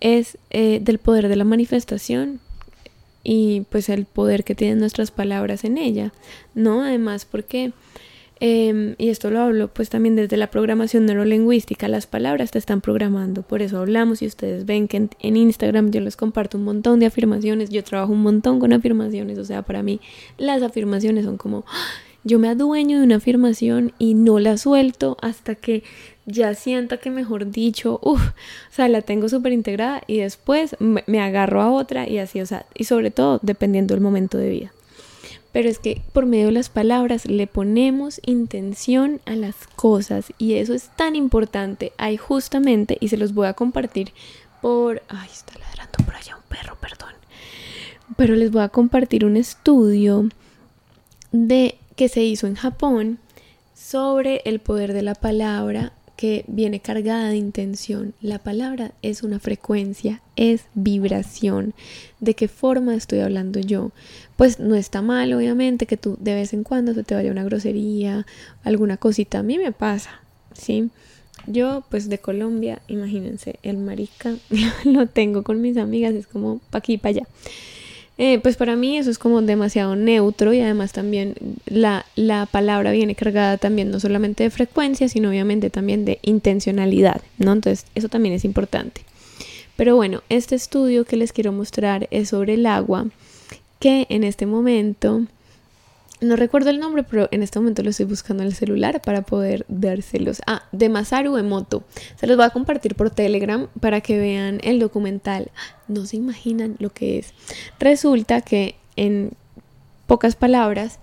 es 0.00 0.38
eh, 0.50 0.80
del 0.82 0.98
poder 0.98 1.28
de 1.28 1.36
la 1.36 1.44
manifestación 1.44 2.40
y 3.24 3.62
pues 3.70 3.88
el 3.88 4.04
poder 4.04 4.44
que 4.44 4.54
tienen 4.54 4.78
nuestras 4.78 5.10
palabras 5.10 5.64
en 5.64 5.76
ella, 5.76 6.12
¿no? 6.54 6.82
Además 6.82 7.24
porque 7.24 7.72
Em, 8.40 8.94
y 8.98 9.08
esto 9.08 9.30
lo 9.30 9.40
hablo 9.40 9.68
pues 9.68 9.90
también 9.90 10.14
desde 10.14 10.36
la 10.36 10.48
programación 10.48 11.06
neurolingüística, 11.06 11.88
las 11.88 12.06
palabras 12.06 12.52
te 12.52 12.58
están 12.58 12.80
programando, 12.80 13.42
por 13.42 13.62
eso 13.62 13.78
hablamos 13.78 14.22
y 14.22 14.26
ustedes 14.26 14.64
ven 14.64 14.86
que 14.86 15.08
en, 15.18 15.36
Instagram 15.36 15.90
yo 15.90 16.00
les 16.00 16.16
comparto 16.16 16.56
un 16.56 16.64
montón 16.64 17.00
de 17.00 17.06
afirmaciones, 17.06 17.70
yo 17.70 17.82
trabajo 17.82 18.12
un 18.12 18.22
montón 18.22 18.60
con 18.60 18.72
afirmaciones, 18.72 19.38
o 19.38 19.44
sea, 19.44 19.62
para 19.62 19.82
mí 19.82 20.00
las 20.36 20.62
afirmaciones 20.62 21.24
son 21.24 21.36
como, 21.36 21.64
¡ah! 21.66 21.86
yo 22.22 22.38
me 22.38 22.48
adueño 22.48 22.98
de 22.98 23.04
una 23.04 23.16
afirmación 23.16 23.92
y 23.98 24.14
no 24.14 24.38
la 24.38 24.56
suelto 24.56 25.16
hasta 25.20 25.56
que 25.56 25.82
ya 26.24 26.54
sienta 26.54 26.98
que 26.98 27.10
mejor 27.10 27.50
dicho, 27.50 27.98
uff, 28.04 28.20
o 28.20 28.32
sea, 28.70 28.88
la 28.88 29.02
tengo 29.02 29.28
súper 29.28 29.52
integrada 29.52 30.02
y 30.06 30.18
después 30.18 30.76
me, 30.78 31.02
me 31.08 31.20
agarro 31.20 31.60
a 31.60 31.72
otra 31.72 32.08
y 32.08 32.18
así, 32.18 32.40
o 32.40 32.46
sea, 32.46 32.66
y 32.74 32.84
sobre 32.84 33.10
todo 33.10 33.40
dependiendo 33.42 33.94
del 33.94 34.02
momento 34.02 34.38
de 34.38 34.50
vida 34.50 34.72
pero 35.52 35.68
es 35.68 35.78
que 35.78 36.02
por 36.12 36.26
medio 36.26 36.46
de 36.46 36.52
las 36.52 36.68
palabras 36.68 37.26
le 37.26 37.46
ponemos 37.46 38.20
intención 38.24 39.20
a 39.24 39.34
las 39.34 39.54
cosas 39.76 40.32
y 40.38 40.54
eso 40.54 40.74
es 40.74 40.90
tan 40.96 41.16
importante. 41.16 41.92
Hay 41.98 42.16
justamente, 42.16 42.98
y 43.00 43.08
se 43.08 43.16
los 43.16 43.34
voy 43.34 43.46
a 43.46 43.54
compartir 43.54 44.12
por... 44.60 45.02
Ay, 45.08 45.28
está 45.32 45.58
ladrando 45.58 46.04
por 46.04 46.14
allá 46.14 46.36
un 46.36 46.42
perro, 46.48 46.76
perdón. 46.80 47.12
Pero 48.16 48.34
les 48.34 48.50
voy 48.50 48.62
a 48.62 48.68
compartir 48.68 49.24
un 49.24 49.36
estudio 49.36 50.28
de 51.32 51.78
que 51.96 52.08
se 52.08 52.22
hizo 52.22 52.46
en 52.46 52.54
Japón 52.54 53.18
sobre 53.74 54.42
el 54.44 54.60
poder 54.60 54.92
de 54.92 55.02
la 55.02 55.14
palabra 55.14 55.92
que 56.18 56.44
viene 56.48 56.80
cargada 56.80 57.28
de 57.28 57.36
intención. 57.36 58.12
La 58.20 58.40
palabra 58.40 58.90
es 59.02 59.22
una 59.22 59.38
frecuencia, 59.38 60.20
es 60.34 60.64
vibración. 60.74 61.74
¿De 62.18 62.34
qué 62.34 62.48
forma 62.48 62.96
estoy 62.96 63.20
hablando 63.20 63.60
yo? 63.60 63.92
Pues 64.34 64.58
no 64.58 64.74
está 64.74 65.00
mal, 65.00 65.32
obviamente, 65.32 65.86
que 65.86 65.96
tú 65.96 66.16
de 66.18 66.34
vez 66.34 66.52
en 66.52 66.64
cuando 66.64 66.92
se 66.92 67.04
te 67.04 67.14
vaya 67.14 67.30
una 67.30 67.44
grosería, 67.44 68.26
alguna 68.64 68.96
cosita. 68.96 69.38
A 69.38 69.42
mí 69.44 69.58
me 69.58 69.70
pasa, 69.70 70.10
¿sí? 70.54 70.90
Yo, 71.46 71.84
pues 71.88 72.08
de 72.08 72.18
Colombia, 72.18 72.82
imagínense, 72.88 73.60
el 73.62 73.76
marica 73.76 74.34
lo 74.84 75.06
tengo 75.06 75.44
con 75.44 75.60
mis 75.60 75.76
amigas, 75.76 76.14
es 76.14 76.26
como 76.26 76.60
pa' 76.70 76.78
aquí, 76.78 76.98
pa' 76.98 77.10
allá. 77.10 77.28
Eh, 78.20 78.40
pues 78.40 78.56
para 78.56 78.74
mí 78.74 78.98
eso 78.98 79.10
es 79.10 79.18
como 79.18 79.40
demasiado 79.42 79.94
neutro 79.94 80.52
y 80.52 80.60
además 80.60 80.92
también 80.92 81.34
la, 81.66 82.04
la, 82.16 82.46
palabra 82.46 82.90
viene 82.90 83.14
cargada 83.14 83.58
también 83.58 83.92
no 83.92 84.00
solamente 84.00 84.42
de 84.42 84.50
frecuencia, 84.50 85.08
sino 85.08 85.28
obviamente 85.28 85.70
también 85.70 86.04
de 86.04 86.18
intencionalidad, 86.22 87.22
¿no? 87.38 87.52
Entonces 87.52 87.86
eso 87.94 88.08
también 88.08 88.34
es 88.34 88.44
importante. 88.44 89.02
Pero 89.76 89.94
bueno, 89.94 90.24
este 90.28 90.56
estudio 90.56 91.04
que 91.04 91.16
les 91.16 91.32
quiero 91.32 91.52
mostrar 91.52 92.08
es 92.10 92.30
sobre 92.30 92.54
el 92.54 92.66
agua, 92.66 93.06
que 93.78 94.06
en 94.08 94.24
este 94.24 94.46
momento 94.46 95.22
no 96.20 96.36
recuerdo 96.36 96.70
el 96.70 96.80
nombre, 96.80 97.04
pero 97.04 97.28
en 97.30 97.42
este 97.42 97.58
momento 97.58 97.82
lo 97.82 97.90
estoy 97.90 98.06
buscando 98.06 98.42
en 98.42 98.48
el 98.48 98.54
celular 98.54 99.00
para 99.00 99.22
poder 99.22 99.64
dárselos. 99.68 100.40
Ah, 100.46 100.64
de 100.72 100.88
Masaru 100.88 101.36
Emoto. 101.36 101.84
Se 102.16 102.26
los 102.26 102.36
voy 102.36 102.46
a 102.46 102.50
compartir 102.50 102.94
por 102.94 103.10
Telegram 103.10 103.68
para 103.80 104.00
que 104.00 104.18
vean 104.18 104.60
el 104.62 104.78
documental. 104.78 105.50
No 105.86 106.04
se 106.06 106.16
imaginan 106.16 106.76
lo 106.78 106.90
que 106.90 107.18
es. 107.18 107.34
Resulta 107.78 108.40
que 108.40 108.76
en 108.96 109.32
pocas 110.06 110.36
palabras, 110.36 110.98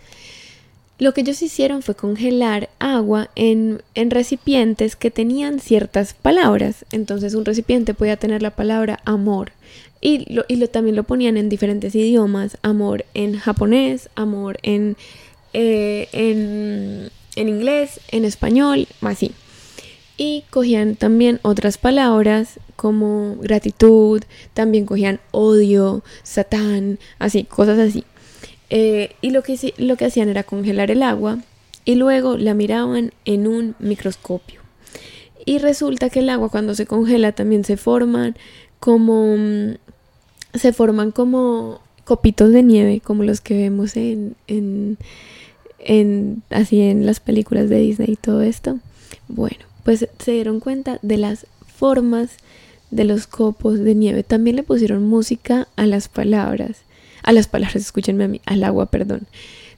lo 0.97 1.13
que 1.13 1.21
ellos 1.21 1.41
hicieron 1.41 1.81
fue 1.81 1.95
congelar 1.95 2.69
agua 2.79 3.29
en, 3.35 3.81
en, 3.95 4.11
recipientes 4.11 4.95
que 4.95 5.11
tenían 5.11 5.59
ciertas 5.59 6.13
palabras. 6.13 6.85
Entonces 6.91 7.33
un 7.33 7.45
recipiente 7.45 7.93
podía 7.93 8.15
tener 8.17 8.41
la 8.41 8.55
palabra 8.55 8.99
amor. 9.03 9.51
Y, 9.99 10.31
lo, 10.33 10.45
y 10.47 10.65
también 10.67 10.95
lo 10.95 11.03
ponían 11.03 11.35
en 11.35 11.49
diferentes 11.49 11.95
idiomas. 11.95 12.57
Amor 12.61 13.05
en 13.13 13.37
japonés, 13.37 14.09
amor 14.15 14.57
en, 14.63 14.95
eh, 15.53 16.07
en, 16.13 17.09
en 17.35 17.49
inglés, 17.49 17.99
en 18.09 18.23
español, 18.23 18.87
así. 19.01 19.31
Y 20.17 20.45
cogían 20.49 20.95
también 20.95 21.39
otras 21.41 21.77
palabras 21.77 22.59
como 22.77 23.35
gratitud, 23.41 24.23
también 24.53 24.85
cogían 24.85 25.19
odio, 25.31 26.03
satán, 26.23 26.99
así, 27.19 27.43
cosas 27.43 27.79
así. 27.79 28.05
Eh, 28.69 29.15
y 29.21 29.31
lo 29.31 29.43
que, 29.43 29.73
lo 29.77 29.95
que 29.95 30.05
hacían 30.05 30.29
era 30.29 30.43
congelar 30.43 30.91
el 30.91 31.03
agua 31.03 31.39
y 31.85 31.95
luego 31.95 32.37
la 32.37 32.53
miraban 32.53 33.11
en 33.25 33.47
un 33.47 33.75
microscopio. 33.79 34.61
Y 35.45 35.59
resulta 35.59 36.09
que 36.09 36.19
el 36.19 36.29
agua 36.29 36.49
cuando 36.49 36.73
se 36.73 36.87
congela 36.87 37.31
también 37.31 37.63
se 37.63 37.77
forman 37.77 38.35
como 38.79 39.35
mm, 39.37 39.75
se 40.55 40.73
forman 40.73 41.11
como 41.11 41.81
copitos 42.05 42.51
de 42.51 42.63
nieve, 42.63 43.01
como 43.01 43.23
los 43.23 43.41
que 43.41 43.55
vemos 43.55 43.95
en, 43.97 44.35
en, 44.47 44.97
en 45.79 46.43
así 46.49 46.81
en 46.81 47.05
las 47.05 47.19
películas 47.19 47.69
de 47.69 47.79
Disney 47.79 48.11
y 48.13 48.15
todo 48.15 48.41
esto. 48.41 48.79
Bueno, 49.27 49.57
pues 49.83 50.07
se 50.19 50.31
dieron 50.31 50.59
cuenta 50.59 50.99
de 51.01 51.17
las 51.17 51.45
formas 51.77 52.37
de 52.89 53.03
los 53.03 53.27
copos 53.27 53.79
de 53.79 53.93
nieve. 53.95 54.23
También 54.23 54.55
le 54.55 54.63
pusieron 54.63 55.03
música 55.03 55.67
a 55.75 55.85
las 55.85 56.07
palabras 56.07 56.84
a 57.25 57.33
las 57.33 57.47
palabras, 57.47 57.75
escúchenme 57.75 58.23
a 58.23 58.27
mí, 58.27 58.41
al 58.45 58.63
agua, 58.63 58.85
perdón. 58.85 59.27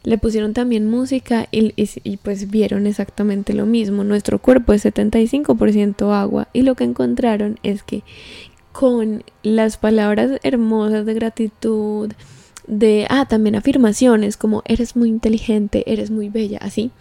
Le 0.04 0.18
pusieron 0.18 0.54
también 0.54 0.90
música 0.90 1.48
y, 1.52 1.74
y, 1.76 2.18
pues 2.18 2.50
vieron 2.50 2.86
exactamente 2.88 3.54
lo 3.54 3.66
mismo. 3.66 4.04
Nuestro 4.04 4.40
cuerpo 4.40 4.74
es 4.74 4.86
75% 4.86 6.14
agua 6.14 6.50
y 6.54 6.62
lo 6.62 6.76
que 6.76 6.84
encontraron 6.84 7.58
es 7.64 7.84
que 7.84 8.04
con 8.74 9.24
las 9.44 9.78
palabras 9.78 10.40
hermosas 10.44 11.06
de 11.06 11.14
gratitud, 11.14 12.12
de, 12.68 13.08
ah, 13.10 13.26
también 13.28 13.56
afirmaciones 13.56 14.38
como 14.38 14.62
eres 14.66 14.96
muy 14.96 15.10
inteligente, 15.10 15.84
eres 15.92 16.12
muy 16.12 16.30
bella, 16.30 16.60
así, 16.62 16.92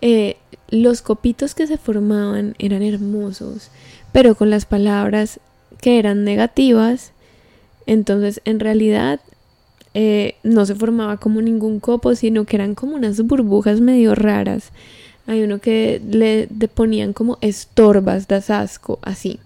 eh, 0.00 0.36
los 0.70 1.02
copitos 1.02 1.54
que 1.54 1.66
se 1.66 1.76
formaban 1.76 2.54
eran 2.58 2.82
hermosos, 2.82 3.70
pero 4.12 4.34
con 4.34 4.50
las 4.50 4.64
palabras 4.64 5.40
que 5.82 5.98
eran 5.98 6.24
negativas, 6.24 7.12
entonces 7.86 8.40
en 8.44 8.60
realidad 8.60 9.20
eh, 9.94 10.36
no 10.42 10.66
se 10.66 10.74
formaba 10.74 11.16
como 11.16 11.42
ningún 11.42 11.80
copo, 11.80 12.14
sino 12.14 12.44
que 12.44 12.56
eran 12.56 12.74
como 12.74 12.96
unas 12.96 13.20
burbujas 13.22 13.80
medio 13.80 14.14
raras. 14.14 14.70
Hay 15.26 15.42
uno 15.42 15.58
que 15.58 16.00
le, 16.10 16.48
ponían 16.68 17.12
como 17.12 17.38
estorbas 17.40 18.28
de 18.28 18.36
asco, 18.48 18.98
así. 19.02 19.38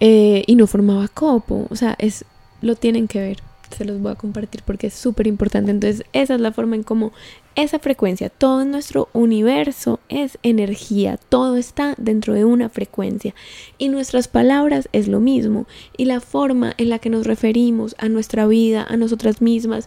Eh, 0.00 0.44
y 0.46 0.56
no 0.56 0.66
formaba 0.66 1.08
copo. 1.08 1.66
O 1.70 1.76
sea, 1.76 1.94
es, 1.98 2.24
lo 2.60 2.74
tienen 2.76 3.08
que 3.08 3.20
ver 3.20 3.51
se 3.72 3.84
los 3.84 4.00
voy 4.00 4.12
a 4.12 4.16
compartir 4.16 4.62
porque 4.64 4.88
es 4.88 4.94
súper 4.94 5.26
importante. 5.26 5.70
Entonces, 5.70 6.04
esa 6.12 6.34
es 6.34 6.40
la 6.40 6.52
forma 6.52 6.76
en 6.76 6.82
cómo 6.82 7.12
esa 7.54 7.78
frecuencia, 7.78 8.30
todo 8.30 8.64
nuestro 8.64 9.08
universo 9.12 10.00
es 10.08 10.38
energía, 10.42 11.18
todo 11.28 11.56
está 11.56 11.94
dentro 11.98 12.32
de 12.34 12.44
una 12.44 12.68
frecuencia 12.68 13.34
y 13.76 13.88
nuestras 13.88 14.26
palabras 14.28 14.88
es 14.92 15.06
lo 15.08 15.20
mismo 15.20 15.66
y 15.96 16.06
la 16.06 16.20
forma 16.20 16.74
en 16.78 16.88
la 16.88 16.98
que 16.98 17.10
nos 17.10 17.26
referimos 17.26 17.94
a 17.98 18.08
nuestra 18.08 18.46
vida, 18.46 18.86
a 18.88 18.96
nosotras 18.96 19.42
mismas, 19.42 19.86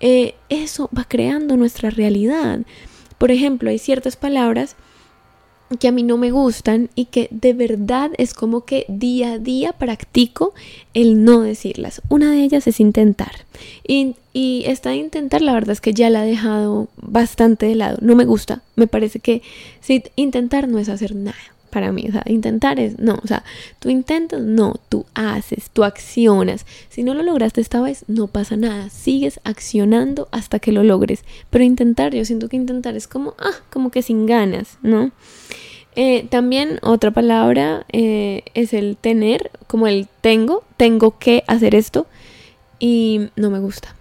eh, 0.00 0.34
eso 0.48 0.90
va 0.96 1.04
creando 1.04 1.56
nuestra 1.56 1.90
realidad. 1.90 2.60
Por 3.18 3.30
ejemplo, 3.30 3.70
hay 3.70 3.78
ciertas 3.78 4.16
palabras 4.16 4.74
que 5.76 5.88
a 5.88 5.92
mí 5.92 6.02
no 6.02 6.16
me 6.16 6.30
gustan 6.30 6.90
y 6.94 7.06
que 7.06 7.28
de 7.30 7.52
verdad 7.52 8.10
es 8.18 8.34
como 8.34 8.64
que 8.64 8.84
día 8.88 9.34
a 9.34 9.38
día 9.38 9.72
practico 9.72 10.54
el 10.92 11.24
no 11.24 11.40
decirlas. 11.40 12.02
Una 12.08 12.30
de 12.30 12.42
ellas 12.42 12.66
es 12.66 12.80
intentar. 12.80 13.44
Y, 13.86 14.16
y 14.32 14.64
esta 14.66 14.90
de 14.90 14.96
intentar, 14.96 15.42
la 15.42 15.54
verdad 15.54 15.70
es 15.70 15.80
que 15.80 15.94
ya 15.94 16.10
la 16.10 16.24
he 16.24 16.30
dejado 16.30 16.88
bastante 16.96 17.66
de 17.66 17.74
lado. 17.74 17.98
No 18.00 18.14
me 18.14 18.24
gusta. 18.24 18.62
Me 18.76 18.86
parece 18.86 19.20
que 19.20 19.42
si 19.80 20.02
intentar 20.16 20.68
no 20.68 20.78
es 20.78 20.88
hacer 20.88 21.14
nada 21.14 21.53
para 21.74 21.90
mí. 21.90 22.06
O 22.08 22.12
sea, 22.12 22.22
intentar 22.26 22.78
es 22.78 23.00
no. 23.00 23.18
O 23.22 23.26
sea, 23.26 23.42
tú 23.80 23.90
intentas, 23.90 24.40
no. 24.40 24.76
Tú 24.88 25.04
haces, 25.14 25.70
tú 25.72 25.82
accionas. 25.82 26.64
Si 26.88 27.02
no 27.02 27.14
lo 27.14 27.24
lograste 27.24 27.60
esta 27.60 27.82
vez, 27.82 28.04
no 28.06 28.28
pasa 28.28 28.56
nada. 28.56 28.88
Sigues 28.90 29.40
accionando 29.42 30.28
hasta 30.30 30.60
que 30.60 30.70
lo 30.70 30.84
logres. 30.84 31.24
Pero 31.50 31.64
intentar, 31.64 32.14
yo 32.14 32.24
siento 32.24 32.48
que 32.48 32.56
intentar 32.56 32.94
es 32.94 33.08
como, 33.08 33.34
ah, 33.38 33.56
como 33.70 33.90
que 33.90 34.02
sin 34.02 34.24
ganas, 34.24 34.78
¿no? 34.82 35.10
Eh, 35.96 36.26
también 36.30 36.78
otra 36.82 37.10
palabra 37.10 37.86
eh, 37.92 38.44
es 38.54 38.72
el 38.72 38.96
tener, 38.96 39.50
como 39.66 39.88
el 39.88 40.08
tengo, 40.20 40.62
tengo 40.76 41.18
que 41.18 41.42
hacer 41.46 41.74
esto 41.74 42.06
y 42.78 43.30
no 43.36 43.50
me 43.50 43.58
gusta. 43.58 43.94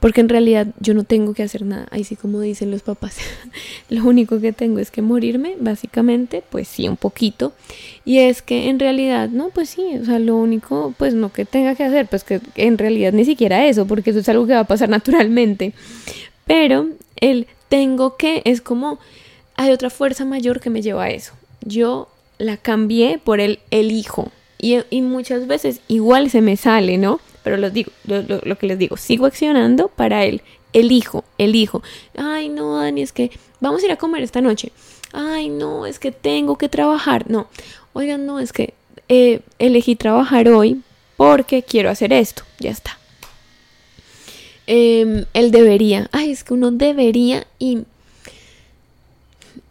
Porque 0.00 0.22
en 0.22 0.30
realidad 0.30 0.66
yo 0.80 0.94
no 0.94 1.04
tengo 1.04 1.34
que 1.34 1.42
hacer 1.42 1.64
nada, 1.64 1.86
ahí 1.90 2.04
sí 2.04 2.16
como 2.16 2.40
dicen 2.40 2.70
los 2.70 2.80
papás, 2.80 3.18
lo 3.90 4.02
único 4.04 4.40
que 4.40 4.52
tengo 4.52 4.78
es 4.78 4.90
que 4.90 5.02
morirme, 5.02 5.56
básicamente, 5.60 6.42
pues 6.48 6.68
sí, 6.68 6.88
un 6.88 6.96
poquito. 6.96 7.52
Y 8.06 8.18
es 8.18 8.40
que 8.40 8.70
en 8.70 8.78
realidad, 8.78 9.28
no, 9.28 9.50
pues 9.50 9.68
sí, 9.68 9.82
o 10.00 10.04
sea, 10.06 10.18
lo 10.18 10.36
único, 10.36 10.94
pues 10.96 11.14
no 11.14 11.30
que 11.32 11.44
tenga 11.44 11.74
que 11.74 11.84
hacer, 11.84 12.06
pues 12.06 12.24
que 12.24 12.40
en 12.56 12.78
realidad 12.78 13.12
ni 13.12 13.26
siquiera 13.26 13.66
eso, 13.66 13.86
porque 13.86 14.10
eso 14.10 14.20
es 14.20 14.28
algo 14.30 14.46
que 14.46 14.54
va 14.54 14.60
a 14.60 14.64
pasar 14.64 14.88
naturalmente. 14.98 15.74
Pero 16.46 16.88
el 17.16 17.46
tengo 17.68 18.16
que 18.16 18.42
es 18.44 18.60
como 18.60 18.98
hay 19.56 19.70
otra 19.72 19.90
fuerza 19.90 20.24
mayor 20.24 20.60
que 20.60 20.70
me 20.70 20.82
lleva 20.82 21.04
a 21.04 21.10
eso. 21.10 21.34
Yo 21.62 22.08
la 22.38 22.56
cambié 22.56 23.18
por 23.22 23.40
el 23.40 23.60
elijo. 23.70 24.32
Y, 24.58 24.78
y 24.90 25.02
muchas 25.02 25.46
veces 25.46 25.80
igual 25.88 26.30
se 26.30 26.40
me 26.40 26.56
sale, 26.56 26.98
¿no? 26.98 27.20
Pero 27.42 27.56
lo, 27.56 27.70
digo, 27.70 27.90
lo, 28.04 28.58
que 28.58 28.66
les 28.66 28.78
digo, 28.78 28.96
sigo 28.96 29.26
accionando 29.26 29.88
para 29.88 30.24
el 30.24 30.42
elijo, 30.72 31.24
elijo. 31.38 31.82
Ay, 32.16 32.48
no, 32.48 32.76
Dani, 32.76 33.02
es 33.02 33.12
que 33.12 33.30
vamos 33.60 33.82
a 33.82 33.86
ir 33.86 33.92
a 33.92 33.96
comer 33.96 34.22
esta 34.22 34.40
noche. 34.40 34.72
Ay, 35.12 35.48
no, 35.48 35.86
es 35.86 35.98
que 35.98 36.12
tengo 36.12 36.56
que 36.56 36.68
trabajar. 36.68 37.30
No, 37.30 37.48
oigan, 37.92 38.26
no, 38.26 38.40
es 38.40 38.52
que 38.52 38.74
eh, 39.08 39.40
elegí 39.58 39.96
trabajar 39.96 40.48
hoy 40.48 40.82
porque 41.16 41.62
quiero 41.62 41.90
hacer 41.90 42.12
esto. 42.12 42.42
Ya 42.58 42.70
está. 42.70 42.98
Eh, 44.66 45.24
él 45.34 45.50
debería. 45.50 46.08
Ay, 46.12 46.30
es 46.30 46.44
que 46.44 46.54
uno 46.54 46.70
debería 46.70 47.46
y 47.58 47.84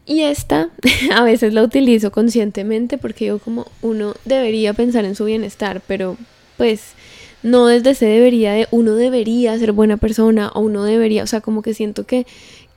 y 0.10 0.24
esta 0.24 0.72
a 1.16 1.24
veces 1.24 1.54
la 1.54 1.62
utilizo 1.62 2.12
conscientemente 2.12 2.98
porque 2.98 3.26
yo 3.26 3.38
como 3.38 3.68
uno 3.84 4.16
debería 4.26 4.74
pensar 4.74 5.06
en 5.06 5.16
su 5.16 5.26
bienestar, 5.26 5.84
pero 5.88 6.18
pues 6.58 6.94
no 7.44 7.68
desde 7.68 7.92
ese 7.92 8.06
debería 8.06 8.54
de 8.54 8.68
uno 8.72 8.96
debería 8.96 9.58
ser 9.58 9.72
buena 9.72 9.98
persona 9.98 10.50
o 10.54 10.62
uno 10.62 10.84
debería, 10.84 11.24
o 11.24 11.28
sea, 11.28 11.42
como 11.42 11.62
que 11.62 11.74
siento 11.74 12.06
que, 12.06 12.26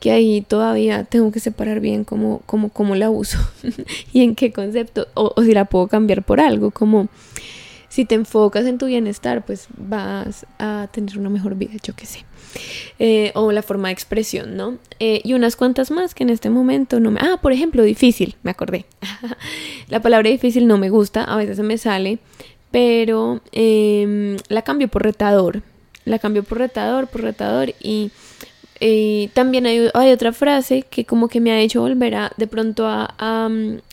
que 0.01 0.11
ahí 0.11 0.40
todavía 0.42 1.05
tengo 1.05 1.33
que 1.33 1.40
separar 1.40 1.81
bien 1.81 2.05
cómo, 2.05 2.42
cómo, 2.46 2.94
la 2.94 3.11
uso 3.11 3.38
y 4.12 4.22
en 4.22 4.35
qué 4.35 4.53
concepto, 4.53 5.09
o, 5.14 5.33
o 5.37 5.42
si 5.42 5.53
la 5.53 5.64
puedo 5.64 5.88
cambiar 5.88 6.22
por 6.22 6.40
algo, 6.40 6.70
como 6.70 7.09
si 7.92 8.07
te 8.07 8.14
enfocas 8.14 8.64
en 8.64 8.79
tu 8.79 8.87
bienestar, 8.87 9.44
pues 9.44 9.66
vas 9.77 10.46
a 10.59 10.88
tener 10.92 11.18
una 11.18 11.29
mejor 11.29 11.57
vida, 11.57 11.72
yo 11.83 11.94
qué 11.94 12.07
sé. 12.07 12.25
Eh, 12.98 13.33
o 13.35 13.53
la 13.53 13.61
forma 13.61 13.88
de 13.88 13.92
expresión, 13.92 14.57
¿no? 14.57 14.79
Eh, 14.98 15.20
y 15.25 15.35
unas 15.35 15.57
cuantas 15.57 15.90
más 15.90 16.14
que 16.14 16.22
en 16.22 16.31
este 16.31 16.48
momento 16.48 17.01
no 17.01 17.11
me... 17.11 17.20
Ah, 17.20 17.38
por 17.42 17.53
ejemplo, 17.53 17.83
difícil, 17.83 18.37
me 18.44 18.51
acordé. 18.51 18.87
la 19.90 20.01
palabra 20.01 20.31
difícil 20.31 20.66
no 20.66 20.79
me 20.79 20.88
gusta, 20.88 21.22
a 21.22 21.37
veces 21.37 21.59
se 21.59 21.62
me 21.62 21.77
sale, 21.77 22.18
pero 22.73 23.41
em, 23.53 24.37
la 24.49 24.63
cambio 24.63 24.89
por 24.89 25.05
retador. 25.05 25.63
La 26.05 26.19
cambio 26.19 26.43
por 26.43 26.59
retador, 26.59 27.07
por 27.07 27.23
retador 27.23 27.73
y 27.81 28.11
y 28.85 29.29
también 29.29 29.65
hay, 29.67 29.91
otra 30.11 30.33
frase 30.33 30.83
que 30.83 31.05
como 31.05 31.29
que 31.29 31.41
me 31.41 31.53
ha 31.53 31.61
hecho 31.61 31.83
volver 31.83 32.17
a 32.17 32.33
de 32.37 32.49
pronto 32.49 32.89
a, 32.89 33.49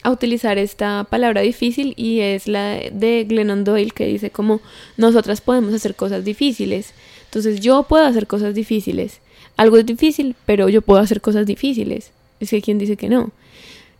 utilizar 0.09 0.57
esta 0.57 1.03
palabra 1.03 1.41
difícil 1.41 1.93
y 1.95 2.21
es 2.21 2.47
la 2.47 2.79
de 2.91 3.23
Glennon 3.29 3.63
Doyle 3.63 3.91
que 3.91 4.07
dice 4.07 4.31
como 4.31 4.61
nosotras 4.97 5.41
podemos 5.41 5.75
hacer 5.75 5.93
cosas 5.93 6.25
difíciles. 6.25 6.95
Entonces 7.25 7.59
yo 7.59 7.83
puedo 7.83 8.03
hacer 8.03 8.25
cosas 8.25 8.55
difíciles. 8.55 9.19
Algo 9.57 9.77
es 9.77 9.85
difícil, 9.85 10.35
pero 10.47 10.69
yo 10.69 10.81
puedo 10.81 10.99
hacer 10.99 11.21
cosas 11.21 11.45
difíciles. 11.45 12.11
Es 12.39 12.49
que 12.49 12.59
quien 12.63 12.79
dice 12.79 12.97
que 12.97 13.09
no. 13.09 13.29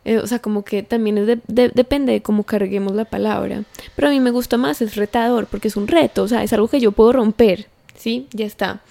Eh, 0.05 0.17
o 0.17 0.27
sea, 0.27 0.39
como 0.39 0.63
que 0.63 0.83
también 0.83 1.17
es 1.17 1.39
depende 1.47 2.13
de 2.13 2.21
cómo 2.21 2.43
carguemos 2.43 2.95
la 2.95 3.05
palabra. 3.05 3.63
Pero 3.95 4.07
a 4.07 4.11
mí 4.11 4.19
me 4.19 4.31
gusta 4.31 4.57
más, 4.57 4.81
es 4.81 4.95
retador, 4.95 5.47
porque 5.47 5.67
es 5.67 5.75
un 5.75 5.87
reto, 5.87 6.23
o 6.23 6.27
sea, 6.27 6.43
es 6.43 6.53
algo 6.53 6.67
que 6.67 6.79
yo 6.79 6.91
puedo 6.91 7.11
romper, 7.11 7.67
¿sí? 7.95 8.27
Ya 8.31 8.45
está. 8.45 8.81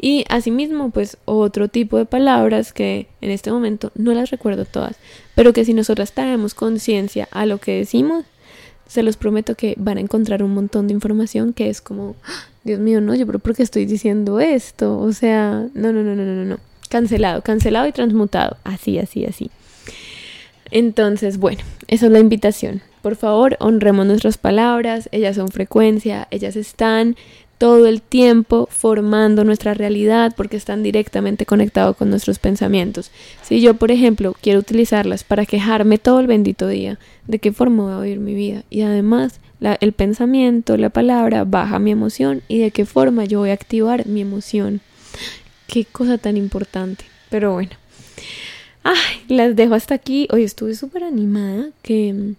Y 0.00 0.24
asimismo, 0.28 0.90
pues 0.90 1.16
otro 1.24 1.68
tipo 1.68 1.98
de 1.98 2.04
palabras 2.04 2.72
que 2.72 3.08
en 3.20 3.30
este 3.30 3.50
momento 3.50 3.90
no 3.96 4.12
las 4.14 4.30
recuerdo 4.30 4.64
todas, 4.64 4.96
pero 5.34 5.52
que 5.52 5.64
si 5.64 5.74
nosotras 5.74 6.12
traemos 6.12 6.54
conciencia 6.54 7.28
a 7.32 7.46
lo 7.46 7.58
que 7.58 7.78
decimos, 7.78 8.24
se 8.86 9.02
los 9.02 9.16
prometo 9.16 9.54
que 9.54 9.74
van 9.78 9.98
a 9.98 10.02
encontrar 10.02 10.42
un 10.42 10.54
montón 10.54 10.86
de 10.86 10.94
información 10.94 11.52
que 11.52 11.70
es 11.70 11.80
como, 11.80 12.14
¡Ah! 12.24 12.46
Dios 12.64 12.78
mío, 12.78 13.00
no, 13.00 13.14
yo 13.14 13.26
pero 13.26 13.38
¿por 13.38 13.56
qué 13.56 13.62
estoy 13.62 13.86
diciendo 13.86 14.38
esto? 14.38 14.98
O 14.98 15.12
sea, 15.12 15.66
no, 15.74 15.92
no, 15.92 16.02
no, 16.02 16.14
no, 16.14 16.24
no, 16.24 16.44
no. 16.44 16.58
Cancelado, 16.88 17.42
cancelado 17.42 17.86
y 17.88 17.92
transmutado. 17.92 18.56
Así, 18.64 18.98
así, 18.98 19.24
así. 19.24 19.50
Entonces, 20.72 21.38
bueno, 21.38 21.60
esa 21.86 22.06
es 22.06 22.12
la 22.12 22.18
invitación. 22.18 22.80
Por 23.02 23.14
favor, 23.14 23.56
honremos 23.60 24.06
nuestras 24.06 24.38
palabras, 24.38 25.08
ellas 25.12 25.36
son 25.36 25.48
frecuencia, 25.48 26.26
ellas 26.30 26.56
están 26.56 27.14
todo 27.58 27.86
el 27.86 28.00
tiempo 28.00 28.66
formando 28.70 29.44
nuestra 29.44 29.74
realidad 29.74 30.32
porque 30.34 30.56
están 30.56 30.82
directamente 30.82 31.44
conectados 31.44 31.96
con 31.96 32.08
nuestros 32.08 32.38
pensamientos. 32.38 33.10
Si 33.42 33.60
yo, 33.60 33.74
por 33.74 33.90
ejemplo, 33.90 34.34
quiero 34.40 34.60
utilizarlas 34.60 35.24
para 35.24 35.44
quejarme 35.44 35.98
todo 35.98 36.20
el 36.20 36.26
bendito 36.26 36.66
día, 36.66 36.98
¿de 37.26 37.38
qué 37.38 37.52
forma 37.52 37.84
voy 37.84 37.92
a 37.92 38.00
vivir 38.00 38.20
mi 38.20 38.34
vida? 38.34 38.64
Y 38.70 38.80
además, 38.80 39.40
el 39.60 39.92
pensamiento, 39.92 40.78
la 40.78 40.88
palabra, 40.88 41.44
baja 41.44 41.78
mi 41.78 41.90
emoción 41.90 42.42
y 42.48 42.58
de 42.58 42.70
qué 42.70 42.86
forma 42.86 43.26
yo 43.26 43.40
voy 43.40 43.50
a 43.50 43.54
activar 43.54 44.06
mi 44.06 44.22
emoción. 44.22 44.80
Qué 45.66 45.84
cosa 45.84 46.16
tan 46.16 46.38
importante. 46.38 47.04
Pero 47.28 47.52
bueno. 47.52 47.70
Ay, 48.84 49.22
las 49.28 49.54
dejo 49.56 49.74
hasta 49.74 49.94
aquí. 49.94 50.28
Hoy 50.32 50.42
estuve 50.42 50.74
súper 50.74 51.04
animada 51.04 51.68
que 51.82 52.12
mm, 52.12 52.34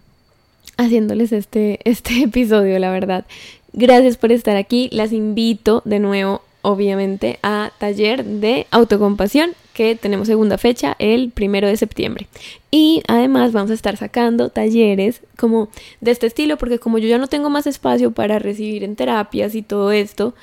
haciéndoles 0.76 1.32
este, 1.32 1.80
este 1.84 2.22
episodio, 2.24 2.78
la 2.78 2.90
verdad. 2.90 3.24
Gracias 3.72 4.16
por 4.16 4.32
estar 4.32 4.56
aquí. 4.56 4.88
Las 4.92 5.12
invito 5.12 5.82
de 5.84 5.98
nuevo, 5.98 6.42
obviamente, 6.62 7.38
a 7.42 7.72
taller 7.78 8.24
de 8.24 8.66
autocompasión 8.70 9.52
que 9.72 9.96
tenemos 9.96 10.28
segunda 10.28 10.56
fecha 10.56 10.94
el 11.00 11.30
primero 11.30 11.66
de 11.66 11.76
septiembre. 11.76 12.28
Y 12.70 13.02
además 13.08 13.52
vamos 13.52 13.72
a 13.72 13.74
estar 13.74 13.96
sacando 13.96 14.50
talleres 14.50 15.20
como 15.36 15.68
de 16.00 16.12
este 16.12 16.26
estilo, 16.28 16.56
porque 16.58 16.78
como 16.78 16.98
yo 16.98 17.08
ya 17.08 17.18
no 17.18 17.26
tengo 17.26 17.50
más 17.50 17.66
espacio 17.66 18.12
para 18.12 18.38
recibir 18.38 18.84
en 18.84 18.94
terapias 18.94 19.54
y 19.56 19.62
todo 19.62 19.90
esto, 19.90 20.34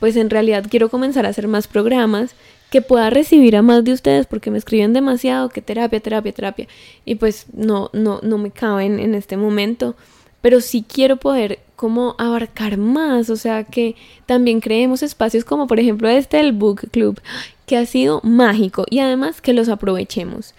pues 0.00 0.16
en 0.16 0.30
realidad 0.30 0.66
quiero 0.68 0.88
comenzar 0.88 1.26
a 1.26 1.28
hacer 1.28 1.46
más 1.46 1.68
programas 1.68 2.34
que 2.70 2.82
pueda 2.82 3.10
recibir 3.10 3.56
a 3.56 3.62
más 3.62 3.84
de 3.84 3.92
ustedes 3.92 4.26
porque 4.26 4.50
me 4.50 4.58
escriben 4.58 4.92
demasiado 4.92 5.48
que 5.48 5.60
terapia, 5.60 6.00
terapia, 6.00 6.32
terapia. 6.32 6.68
Y 7.04 7.16
pues 7.16 7.46
no, 7.52 7.90
no, 7.92 8.20
no 8.22 8.38
me 8.38 8.50
caben 8.50 8.98
en 8.98 9.14
este 9.14 9.36
momento. 9.36 9.96
Pero 10.40 10.60
sí 10.60 10.84
quiero 10.88 11.16
poder 11.16 11.58
como 11.76 12.14
abarcar 12.18 12.76
más, 12.76 13.28
o 13.30 13.36
sea, 13.36 13.64
que 13.64 13.96
también 14.26 14.60
creemos 14.60 15.02
espacios 15.02 15.44
como 15.44 15.66
por 15.66 15.80
ejemplo 15.80 16.08
este 16.08 16.40
el 16.40 16.52
Book 16.52 16.90
Club, 16.90 17.20
que 17.66 17.76
ha 17.76 17.86
sido 17.86 18.20
mágico 18.22 18.84
y 18.88 19.00
además 19.00 19.40
que 19.40 19.52
los 19.52 19.68
aprovechemos, 19.68 20.54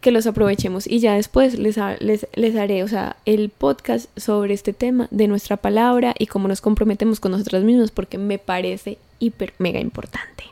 que 0.00 0.10
los 0.10 0.26
aprovechemos 0.26 0.86
y 0.86 1.00
ya 1.00 1.14
después 1.14 1.58
les, 1.58 1.76
les, 2.00 2.26
les 2.34 2.56
haré, 2.56 2.82
o 2.82 2.88
sea, 2.88 3.16
el 3.24 3.50
podcast 3.50 4.08
sobre 4.18 4.54
este 4.54 4.72
tema 4.72 5.08
de 5.10 5.28
nuestra 5.28 5.56
palabra 5.56 6.14
y 6.18 6.26
cómo 6.26 6.48
nos 6.48 6.60
comprometemos 6.60 7.20
con 7.20 7.32
nosotros 7.32 7.64
mismos 7.64 7.90
porque 7.90 8.18
me 8.18 8.38
parece 8.38 8.98
hiper 9.18 9.54
mega 9.58 9.80
importante. 9.80 10.44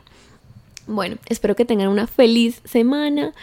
Bueno, 0.89 1.17
espero 1.27 1.53
que 1.57 1.65
tengan 1.65 1.89
una 1.89 2.07
feliz 2.07 2.61
semana, 2.63 3.33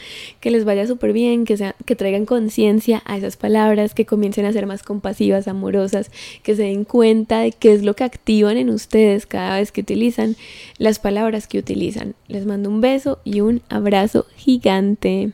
que 0.41 0.51
les 0.51 0.65
vaya 0.65 0.87
súper 0.87 1.13
bien, 1.13 1.45
que, 1.45 1.59
sea, 1.59 1.77
que 1.85 1.95
traigan 1.95 2.25
conciencia 2.25 3.03
a 3.05 3.19
esas 3.19 3.37
palabras, 3.37 3.93
que 3.93 4.07
comiencen 4.07 4.47
a 4.47 4.53
ser 4.53 4.65
más 4.65 4.83
compasivas, 4.83 5.47
amorosas, 5.47 6.11
que 6.43 6.57
se 6.57 6.63
den 6.63 6.85
cuenta 6.85 7.41
de 7.41 7.53
qué 7.53 7.75
es 7.75 7.83
lo 7.83 7.95
que 7.95 8.05
activan 8.05 8.57
en 8.57 8.71
ustedes 8.71 9.27
cada 9.27 9.59
vez 9.59 9.73
que 9.73 9.83
utilizan 9.83 10.37
las 10.79 10.99
palabras 10.99 11.47
que 11.47 11.59
utilizan. 11.59 12.15
Les 12.29 12.47
mando 12.47 12.71
un 12.71 12.81
beso 12.81 13.19
y 13.25 13.43
un 13.43 13.61
abrazo 13.69 14.25
gigante. 14.37 15.33